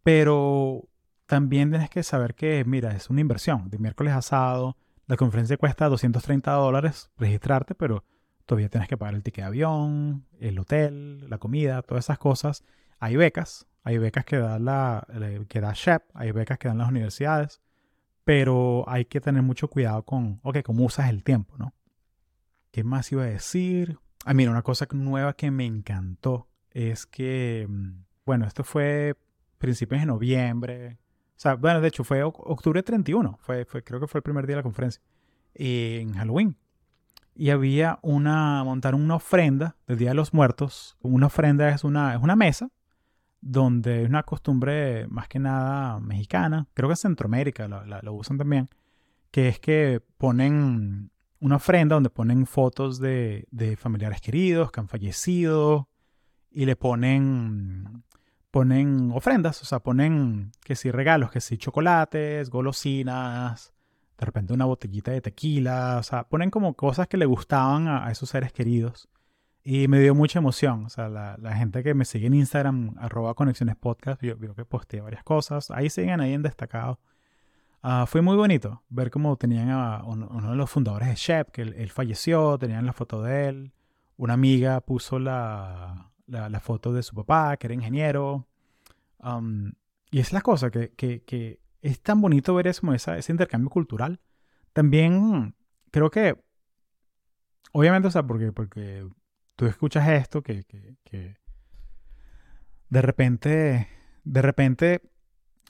[0.03, 0.89] pero
[1.27, 3.69] también tienes que saber que, mira, es una inversión.
[3.69, 8.05] De miércoles a sábado, la conferencia cuesta 230 dólares registrarte, pero
[8.47, 12.65] todavía tienes que pagar el ticket de avión, el hotel, la comida, todas esas cosas.
[13.01, 15.07] Hay becas, hay becas que da, la,
[15.49, 17.61] que da SHEP, hay becas que dan las universidades,
[18.25, 21.75] pero hay que tener mucho cuidado con, ok, cómo usas el tiempo, ¿no?
[22.73, 23.99] ¿Qué más iba a decir?
[24.25, 29.15] Ah, mira, una cosa nueva que me encantó es que, mm, bueno, esto fue
[29.59, 30.99] principios de noviembre.
[31.37, 34.47] O sea, bueno, de hecho fue octubre 31, fue, fue, creo que fue el primer
[34.47, 35.03] día de la conferencia,
[35.55, 36.57] en Halloween.
[37.35, 40.97] Y había una, montaron una ofrenda del Día de los Muertos.
[41.03, 42.71] Una ofrenda es una, es una mesa
[43.43, 48.71] donde es una costumbre más que nada mexicana, creo que en Centroamérica lo usan también,
[49.31, 51.11] que es que ponen
[51.43, 55.89] una ofrenda donde ponen fotos de, familiares queridos que han fallecido
[56.53, 58.05] y le ponen,
[58.53, 63.75] ponen ofrendas, o sea, ponen que si regalos, que si chocolates, golosinas,
[64.17, 68.09] de repente una botellita de tequila, o sea, ponen como cosas que le gustaban a,
[68.13, 69.09] esos seres queridos.
[69.65, 70.87] Y me dio mucha emoción.
[70.87, 74.65] O sea, la, gente que me sigue en Instagram, arroba conexiones podcast, yo veo que
[74.65, 75.71] posteé varias cosas.
[75.71, 77.01] Ahí siguen ahí en destacado.
[77.83, 81.63] Ah, fue muy bonito ver cómo tenían a uno, de los fundadores de Shep, que
[81.63, 83.73] él, falleció, tenían la foto de él.
[84.17, 88.47] Una amiga puso la, la, foto de su papá, que era ingeniero.
[90.13, 94.21] y es la cosa, que, que, es tan bonito ver eso, esa, ese intercambio cultural.
[94.73, 95.57] También
[95.91, 96.37] creo que,
[97.73, 99.09] obviamente, o sea, porque, porque
[99.57, 101.37] tú escuchas esto, que, que
[102.91, 103.89] de repente,
[104.23, 105.03] de repente,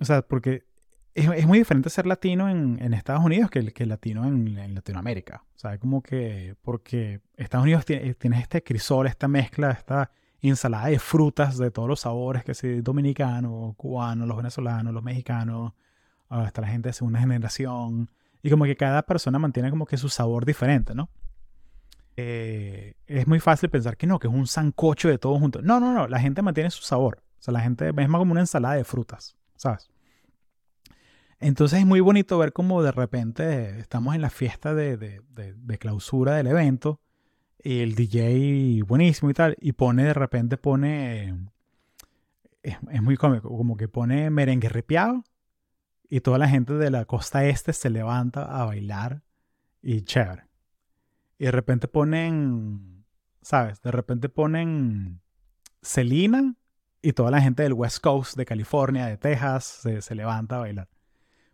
[0.00, 0.66] o sea, porque
[1.14, 5.44] es, muy diferente ser latino en, Estados Unidos que, que latino en, Latinoamérica.
[5.54, 10.10] O sea, como que, porque Estados Unidos tiene, tiene, este crisol, esta mezcla, esta
[10.40, 15.72] ensalada de frutas de todos los sabores, que si dominicano, cubano, los venezolanos, los mexicanos,
[16.28, 18.10] hasta la gente de segunda generación.
[18.42, 21.10] Y como que cada persona mantiene como que su sabor diferente, ¿no?
[22.16, 25.62] Eh, es muy fácil pensar que no, que es un sancocho de todo junto.
[25.62, 27.22] No, no, no, la gente mantiene su sabor.
[27.38, 29.90] O sea, la gente es más como una ensalada de frutas, ¿sabes?
[31.42, 35.20] Entonces es muy bonito ver cómo de repente estamos en la fiesta de,
[35.80, 37.00] clausura del evento
[37.58, 41.48] y el DJ buenísimo y tal, y pone de repente pone,
[42.62, 45.24] es, muy cómico, como que pone merengue ripiado
[46.08, 49.24] y toda la gente de la costa este se levanta a bailar
[49.82, 50.44] y chévere.
[51.38, 53.04] Y de repente ponen,
[53.40, 53.82] ¿sabes?
[53.82, 55.20] De repente ponen
[55.80, 56.54] Selena
[57.02, 60.91] y toda la gente del West Coast, de California, de Texas, se levanta a bailar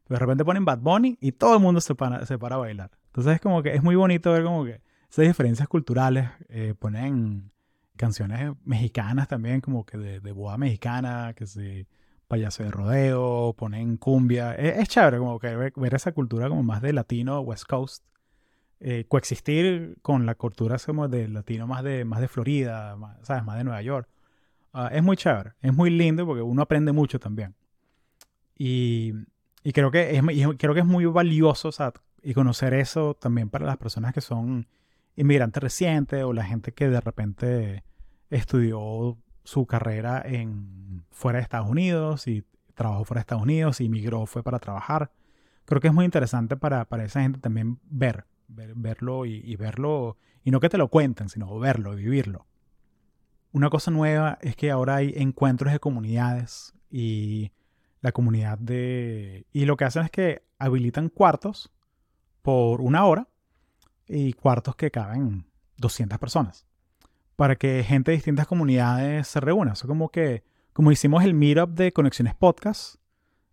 [0.08, 2.90] de repente ponen Bad Bunny y todo el mundo se para, se para a bailar.
[3.06, 4.80] Entonces es como que es muy bonito ver como que
[5.10, 7.50] esas diferencias culturales eh, ponen
[7.96, 11.86] canciones mexicanas también, como que de, de boda mexicana, que se
[12.28, 14.54] payaso de rodeo, ponen cumbia.
[14.54, 18.04] Es, chévere como que ver, esa cultura como más de latino, West Coast,
[18.80, 23.44] eh, coexistir con la cultura como de latino más de, más de Florida, más, ¿sabes?
[23.44, 24.08] Más de Nueva York.
[24.72, 27.54] Ah, es muy chévere, es muy lindo porque uno aprende mucho también.
[28.56, 29.14] Y
[29.62, 30.22] y creo que es,
[30.58, 31.70] creo que es muy valioso
[32.22, 34.66] y conocer eso también para las personas que son
[35.16, 37.84] inmigrantes recientes o la gente que de repente
[38.30, 42.44] estudió su carrera en fuera de Estados Unidos y
[42.74, 45.10] trabajó fuera de Estados Unidos y migró, fue para trabajar.
[45.64, 50.16] Creo que es muy interesante para, para esa gente también ver, verlo y, y, verlo,
[50.44, 52.46] y no que te lo cuenten, sino verlo, vivirlo.
[53.52, 57.50] Una cosa nueva es que ahora hay encuentros de comunidades y
[58.00, 59.46] la comunidad de...
[59.52, 61.70] Y lo que hacen es que habilitan cuartos
[62.42, 63.28] por una hora
[64.06, 65.46] y cuartos que caben
[65.76, 66.66] 200 personas
[67.36, 69.72] para que gente de distintas comunidades se reúna.
[69.72, 70.42] Eso como que,
[70.72, 72.96] como hicimos el meetup de Conexiones Podcast,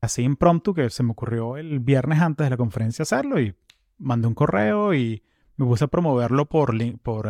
[0.01, 3.55] así impromptu que se me ocurrió el viernes antes de la conferencia hacerlo y
[3.97, 5.23] mandé un correo y
[5.57, 7.29] me puse a promoverlo por, por,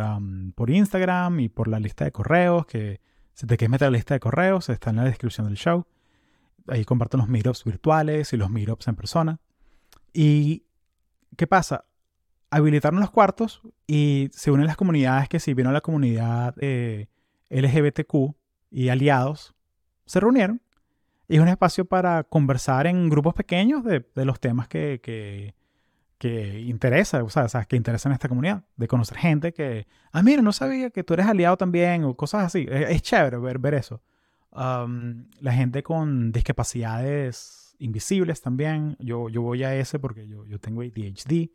[0.54, 3.00] por Instagram y por la lista de correos, que
[3.34, 5.86] si te quieres meter a la lista de correos, está en la descripción del show
[6.68, 9.40] ahí comparto los meetups virtuales y los meetups en persona.
[10.12, 10.64] ¿Y
[11.36, 11.84] qué pasa?
[12.50, 17.08] Habilitaron los cuartos y se unen las comunidades que si vieron la comunidad eh,
[17.50, 18.34] LGBTQ
[18.70, 19.54] y aliados,
[20.06, 20.60] se reunieron.
[21.28, 25.54] Y es un espacio para conversar en grupos pequeños de, los temas que, que,
[26.18, 30.40] que interesa, o sea, que interesan a esta comunidad, de conocer gente que, ah, mira,
[30.40, 32.64] no sabía que tú eres aliado también, o cosas así.
[32.70, 34.00] Es, es chévere ver, ver eso
[34.52, 38.96] la gente con discapacidades invisibles también.
[38.98, 41.50] Yo, yo voy a ese porque yo, yo tengo ADHD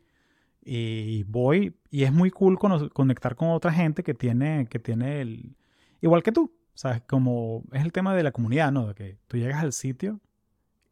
[0.64, 5.56] y voy y es muy cool conectar con otra gente que tiene, que tiene el...
[6.00, 7.02] Igual que tú, ¿sabes?
[7.02, 8.88] Como es el tema de la comunidad, ¿no?
[8.88, 10.20] De que tú llegas al sitio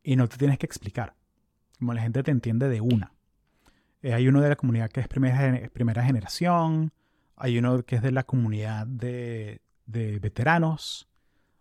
[0.03, 1.15] y no te tienes que explicar.
[1.79, 3.13] Como la gente te entiende de una.
[4.03, 6.93] Eh, hay uno de la comunidad que es primera, primera generación,
[7.37, 11.10] hay uno que es de la comunidad de, de veteranos,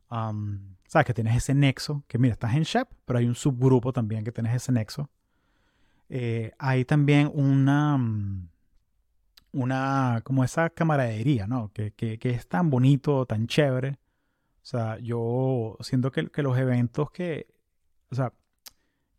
[0.10, 4.24] sabes que tienes ese nexo, que mira, estás en Shep, pero hay un subgrupo también
[4.24, 5.10] que tienes ese nexo.
[6.10, 7.98] eh, hay también una,
[9.52, 11.72] una, como esa camaradería, ¿no?
[11.74, 14.00] Que, que, que, es tan bonito, tan chévere.
[14.64, 17.48] O sea, yo siento que, que los eventos que,
[18.12, 18.34] o sea,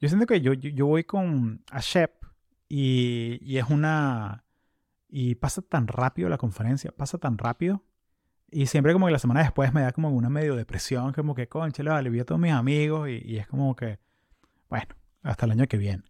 [0.01, 2.25] yo siento que yo, yo, voy con a Shep
[2.69, 4.45] y, y, es una,
[5.09, 7.83] y pasa tan rápido la conferencia, pasa tan rápido.
[8.51, 11.49] Y siempre como que la semana después me da como una medio depresión, como que,
[11.49, 13.99] concha, le vale, vi a todos mis amigos y, y es como que,
[14.69, 16.03] bueno, hasta el año que viene.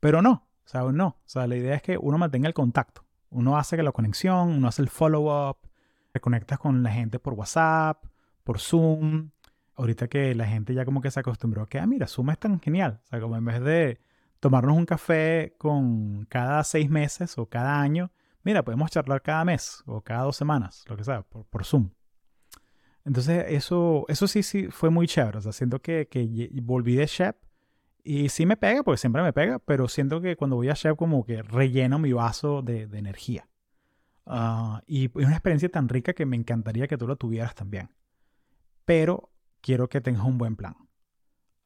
[0.00, 1.06] Pero no, o sea, no.
[1.06, 3.02] O sea, la idea es que uno mantenga el contacto.
[3.30, 5.56] Uno hace que la conexión, uno hace el follow-up,
[6.12, 8.04] te conectas con la gente por WhatsApp,
[8.44, 9.30] por Zoom.
[9.76, 12.38] Ahorita que la gente ya como que se acostumbró a que, ah, mira, Zoom es
[12.38, 13.00] tan genial.
[13.04, 14.00] O sea, como en vez de
[14.40, 18.10] tomarnos un café con cada seis meses o cada año,
[18.42, 21.90] mira, podemos charlar cada mes o cada dos semanas, lo que sea, por, por Zoom.
[23.04, 25.38] Entonces, eso, eso sí, sí fue muy chévere.
[25.38, 27.36] O sea, siento que, que volví de Shep
[28.04, 30.96] y sí me pega, porque siempre me pega, pero siento que cuando voy a Chef
[30.96, 33.48] como que relleno mi vaso de, energía.
[34.24, 37.90] Ah, y es una experiencia tan rica que me encantaría que tú lo tuvieras también.
[38.84, 39.30] Pero
[39.60, 40.74] quiero que tengas un buen plan.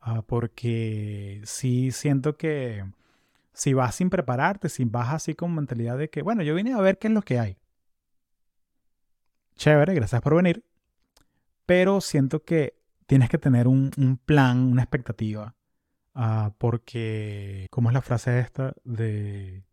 [0.00, 2.84] Ah, porque sí siento que
[3.52, 6.80] si vas sin prepararte, si vas así con mentalidad de que, bueno, yo vine a
[6.80, 7.58] ver qué es lo que hay.
[9.56, 10.64] Chévere, gracias por venir.
[11.66, 15.54] Pero siento que tienes que tener un, plan, una expectativa
[16.14, 18.74] Ah, porque, ¿cómo es la frase esta?
[18.84, 19.64] De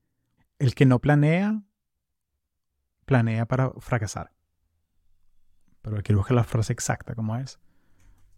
[0.57, 1.61] el que no planea,
[3.05, 4.31] planea para fracasar.
[5.81, 7.59] Pero el que busca la frase exacta, ¿cómo es?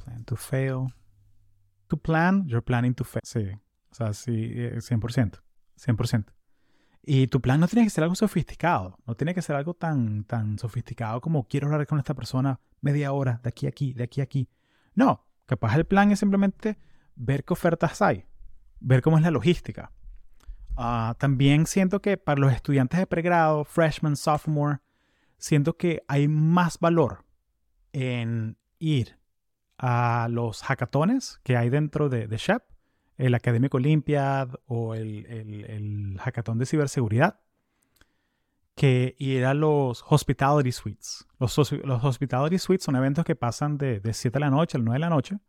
[0.03, 0.93] Plan to fail.
[1.87, 3.21] To plan, you're planning to fail.
[3.23, 3.51] Sí,
[3.91, 5.37] o sea, sí, 100%.
[5.37, 5.41] Eh,
[5.77, 6.33] 100%.
[7.03, 10.23] Y tu plan no tiene que ser algo sofisticado, no tiene que ser algo tan,
[10.23, 14.03] tan sofisticado como quiero hablar con esta persona media hora, de aquí a aquí, de
[14.03, 14.49] aquí a aquí.
[14.93, 16.77] No, capaz el plan es simplemente
[17.15, 18.25] ver qué ofertas hay,
[18.79, 19.91] ver cómo es la logística.
[20.77, 24.79] Ah, también siento que para los estudiantes de pregrado, freshman, sophomore,
[25.37, 27.25] siento que hay más valor
[27.93, 29.19] en ir
[29.77, 32.61] a los hackatones que hay dentro de, de SHEP,
[33.17, 37.39] el Academic Olympiad o el, el, hackathon de ciberseguridad,
[38.75, 41.27] que ir a los Hospitality Suites.
[41.39, 44.81] Los, los Hospitality Suites son eventos que pasan de, de 7 de la noche a
[44.81, 45.39] 9 de la noche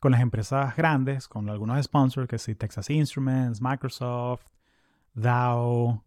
[0.00, 4.46] con las empresas grandes, con algunos sponsors, que sí, Texas Instruments, Microsoft,
[5.14, 6.02] Dow,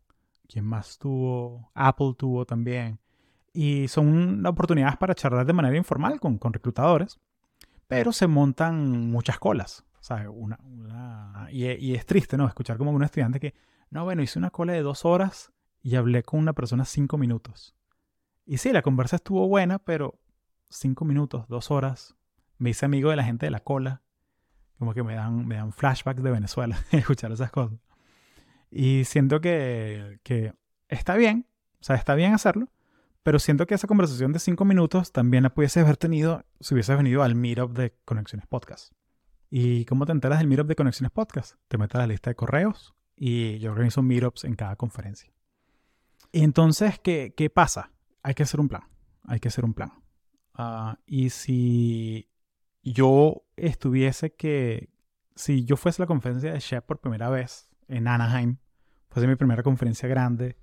[0.48, 1.72] ¿quién más tuvo?
[1.76, 3.00] Apple tuvo también.
[3.54, 7.20] Y son oportunidades para charlar de manera informal con, con reclutadores,
[7.88, 9.86] pero se montan muchas colas.
[10.10, 12.48] Una, y, y, es triste, ¿no?
[12.48, 13.54] Escuchar como un estudiante que,
[13.90, 17.76] no, bueno, hice una cola de dos horas y hablé con una persona cinco minutos.
[18.46, 20.20] Y sí, la conversa estuvo buena, pero
[20.70, 22.16] cinco minutos, dos horas,
[22.58, 24.02] me hice amigo de la gente de la cola.
[24.78, 27.80] Como que me dan, me dan flashbacks de Venezuela escuchar esas cosas.
[28.70, 30.54] Y siento que, que
[30.90, 31.48] está bien,
[31.80, 32.70] o sea, está bien hacerlo,
[33.22, 36.98] pero siento que esa conversación de cinco minutos también la pudiese haber tenido si hubieses
[36.98, 38.94] venido al Meetup de Conexiones Podcast.
[39.56, 41.58] ¿Y cómo te enteras del Meetup de Conexiones Podcast?
[41.68, 45.32] Te metes a la lista de correos y yo organizo Meetups en cada conferencia.
[46.32, 47.92] entonces, ¿qué, ¿qué, pasa?
[48.24, 48.82] Hay que hacer un plan.
[49.26, 49.92] Hay que hacer un plan.
[50.56, 52.32] Ah, y si
[52.82, 54.90] yo estuviese que,
[55.36, 58.58] si yo fuese a la conferencia de Chef por primera vez en Anaheim,
[59.10, 60.58] fuese mi primera conferencia grande,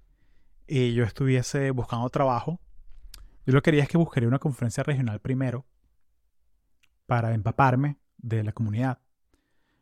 [0.66, 2.60] y yo estuviese buscando trabajo,
[3.46, 5.64] yo lo que quería es que buscaría una conferencia regional primero
[7.06, 9.00] para empaparme de la comunidad.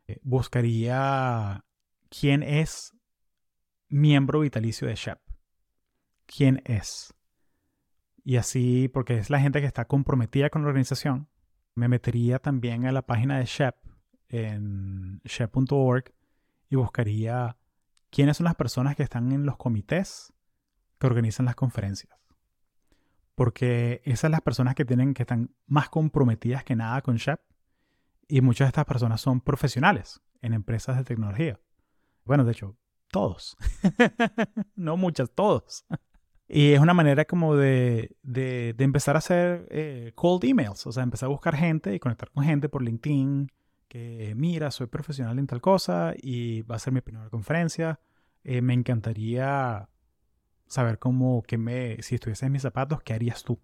[0.07, 1.65] Eh, buscaría
[2.09, 2.95] quién es
[3.89, 5.19] miembro vitalicio de Shep.
[6.27, 7.15] ¿Quién es?
[8.25, 11.29] Y así, porque es la gente que está comprometida con la organización,
[11.75, 13.77] me metería también a la página de Shep
[14.29, 16.13] en shep.org
[16.69, 17.57] y buscaría
[18.11, 20.33] quiénes son las personas que están en los comités
[20.99, 22.13] que organizan las conferencias.
[23.35, 27.41] Porque esas son las personas que tienen que están más comprometidas que nada con Shep
[28.29, 31.59] y muchas de estas personas son profesionales en empresas de tecnología.
[32.25, 32.77] Bueno, de hecho,
[33.11, 33.57] todos.
[34.77, 35.87] no muchas, todos.
[36.47, 41.03] Y es una manera como de, de, empezar a hacer eh, cold emails, o sea,
[41.03, 43.51] empezar a buscar gente y conectar con gente por LinkedIn,
[43.89, 48.01] que mira, soy profesional en tal cosa y va a ser mi primera conferencia.
[48.45, 49.89] Eh, me encantaría
[50.67, 53.59] saber cómo, que me, si estuviese en mis zapatos, ¿qué harías tú?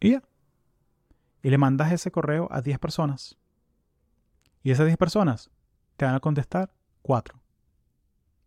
[0.00, 0.22] Y ya.
[1.42, 3.38] Y le mandas ese correo a 10 personas.
[4.62, 5.50] Y esas 10 personas
[5.96, 7.40] te van a contestar 4.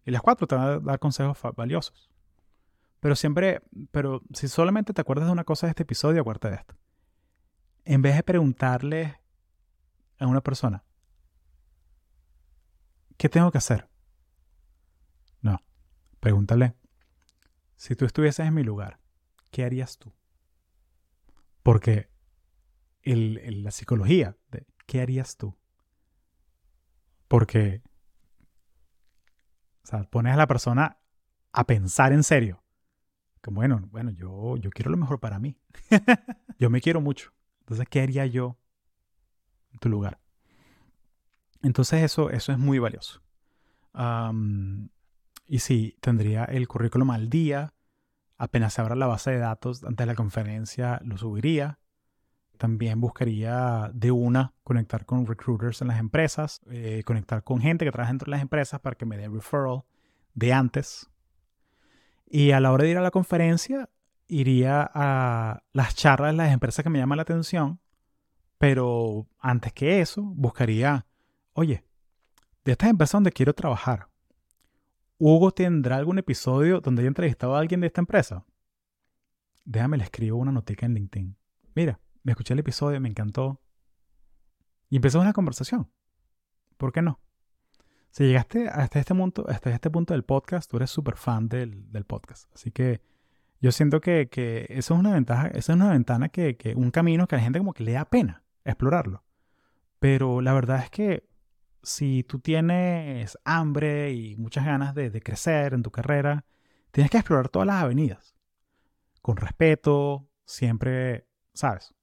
[0.06, 2.10] Y las 4 te van a dar consejos valiosos.
[3.00, 3.62] Pero siempre,
[3.92, 6.76] pero si solamente te acuerdas de una cosa de este episodio, acuérdate de esto.
[7.84, 9.22] En vez de preguntarle
[10.18, 10.84] a una persona,
[13.18, 13.90] ¿qué tengo que hacer?
[15.42, 15.60] No.
[16.20, 16.76] Pregúntale,
[17.76, 19.00] si tú estuvieses en mi lugar,
[19.52, 20.14] ¿qué harías tú?
[21.62, 22.10] Porque
[23.04, 25.56] la psicología de ¿qué harías tú?
[27.28, 27.82] Porque,
[30.10, 30.98] pones a la persona
[31.52, 32.64] a pensar en serio.
[33.42, 35.58] Que bueno, bueno, yo, yo quiero lo mejor para mí.
[36.60, 37.32] yo me quiero mucho.
[37.62, 38.58] Entonces, ¿qué haría yo
[39.72, 40.20] en tu lugar?
[41.62, 43.22] Entonces, eso, eso es muy valioso.
[45.48, 47.74] y sí, tendría el currículum al día.
[48.38, 51.80] Apenas se abra la base de datos antes de la conferencia, lo subiría.
[52.58, 57.92] También buscaría de una conectar con recruiters en las empresas, eh, conectar con gente que
[57.92, 59.84] trabaja dentro de las empresas para que me dé referral
[60.34, 61.10] de antes.
[62.28, 63.90] Y a la hora de ir a la conferencia,
[64.28, 67.80] iría a las charlas de las empresas que me llaman la atención,
[68.58, 71.06] pero antes que eso, buscaría,
[71.54, 71.84] oye,
[72.64, 74.08] de estas empresas donde quiero trabajar,
[75.18, 78.46] ¿Hugo tendrá algún episodio donde haya entrevistado a alguien de esta empresa?
[79.64, 81.38] Déjame le escribo una notica en LinkedIn.
[81.74, 83.62] Mira, me escuché el episodio, me encantó.
[84.90, 85.92] Y empezamos una conversación.
[86.76, 87.22] ¿Por qué no?
[88.10, 91.86] Si llegaste hasta este punto, hasta este punto del podcast, tú eres súper fan del,
[92.08, 92.52] podcast.
[92.56, 93.02] Así que
[93.62, 94.28] yo siento que,
[94.70, 97.44] eso es una ventaja, esa es una ventana que, que, un camino que a la
[97.44, 99.24] gente como que le da pena explorarlo.
[100.00, 101.30] Pero la verdad es que
[101.84, 106.44] si tú tienes hambre y muchas ganas de, de crecer en tu carrera,
[106.90, 108.36] tienes que explorar todas las avenidas.
[109.22, 111.96] Con respeto, siempre, ¿sabes?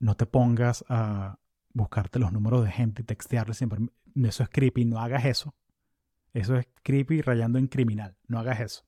[0.00, 1.38] No te pongas a
[1.72, 3.78] buscarte los números de gente y textearle siempre.
[4.16, 5.54] Eso es creepy, no hagas eso.
[6.32, 8.84] Eso es creepy rayando en criminal, no hagas eso.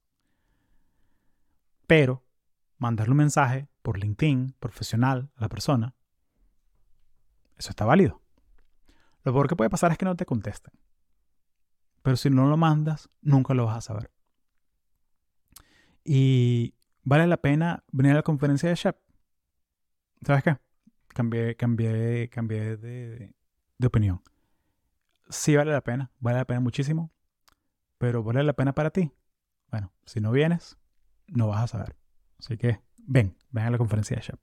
[1.86, 2.24] Pero
[2.78, 5.94] mandarle un mensaje por LinkedIn, profesional, a la persona,
[7.56, 8.22] eso está válido.
[9.24, 10.72] Lo peor que puede pasar es que no te contesten.
[12.02, 14.10] Pero si no lo mandas, nunca lo vas a saber.
[16.04, 18.96] Y vale la pena venir a la conferencia de Shep.
[20.24, 20.58] ¿Sabes qué?
[21.12, 23.34] Cambié, cambié, cambié de,
[23.78, 24.22] de opinión.
[25.28, 27.10] Sí vale la pena, vale la pena muchísimo,
[27.98, 29.12] pero vale la pena para ti.
[29.70, 30.78] Bueno, si no vienes,
[31.28, 31.96] no vas a saber.
[32.38, 34.38] Así que ven, ven a la conferencia de Shep.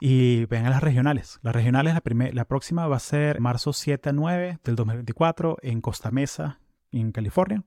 [0.00, 1.38] Y ven a las regionales.
[1.42, 5.80] Las regionales, la, la próxima va a ser marzo 7 a 9 del 2024 en
[5.80, 6.58] Costa Mesa,
[6.90, 7.62] en California.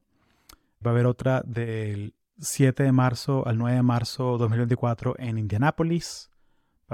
[0.86, 6.30] Va a haber otra del 7 de marzo al 9 de marzo 2024 en Indianápolis.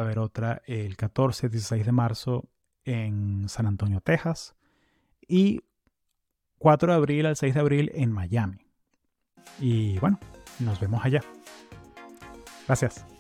[0.02, 2.50] A haber otra el 14 16 de marzo
[2.84, 4.56] en San Antonio, Texas.
[5.28, 5.62] Y
[6.58, 8.66] 4 de abril al 6 de abril en Miami.
[9.60, 10.20] Y bueno,
[10.60, 11.22] nos vemos allá.
[12.68, 13.11] Gracias.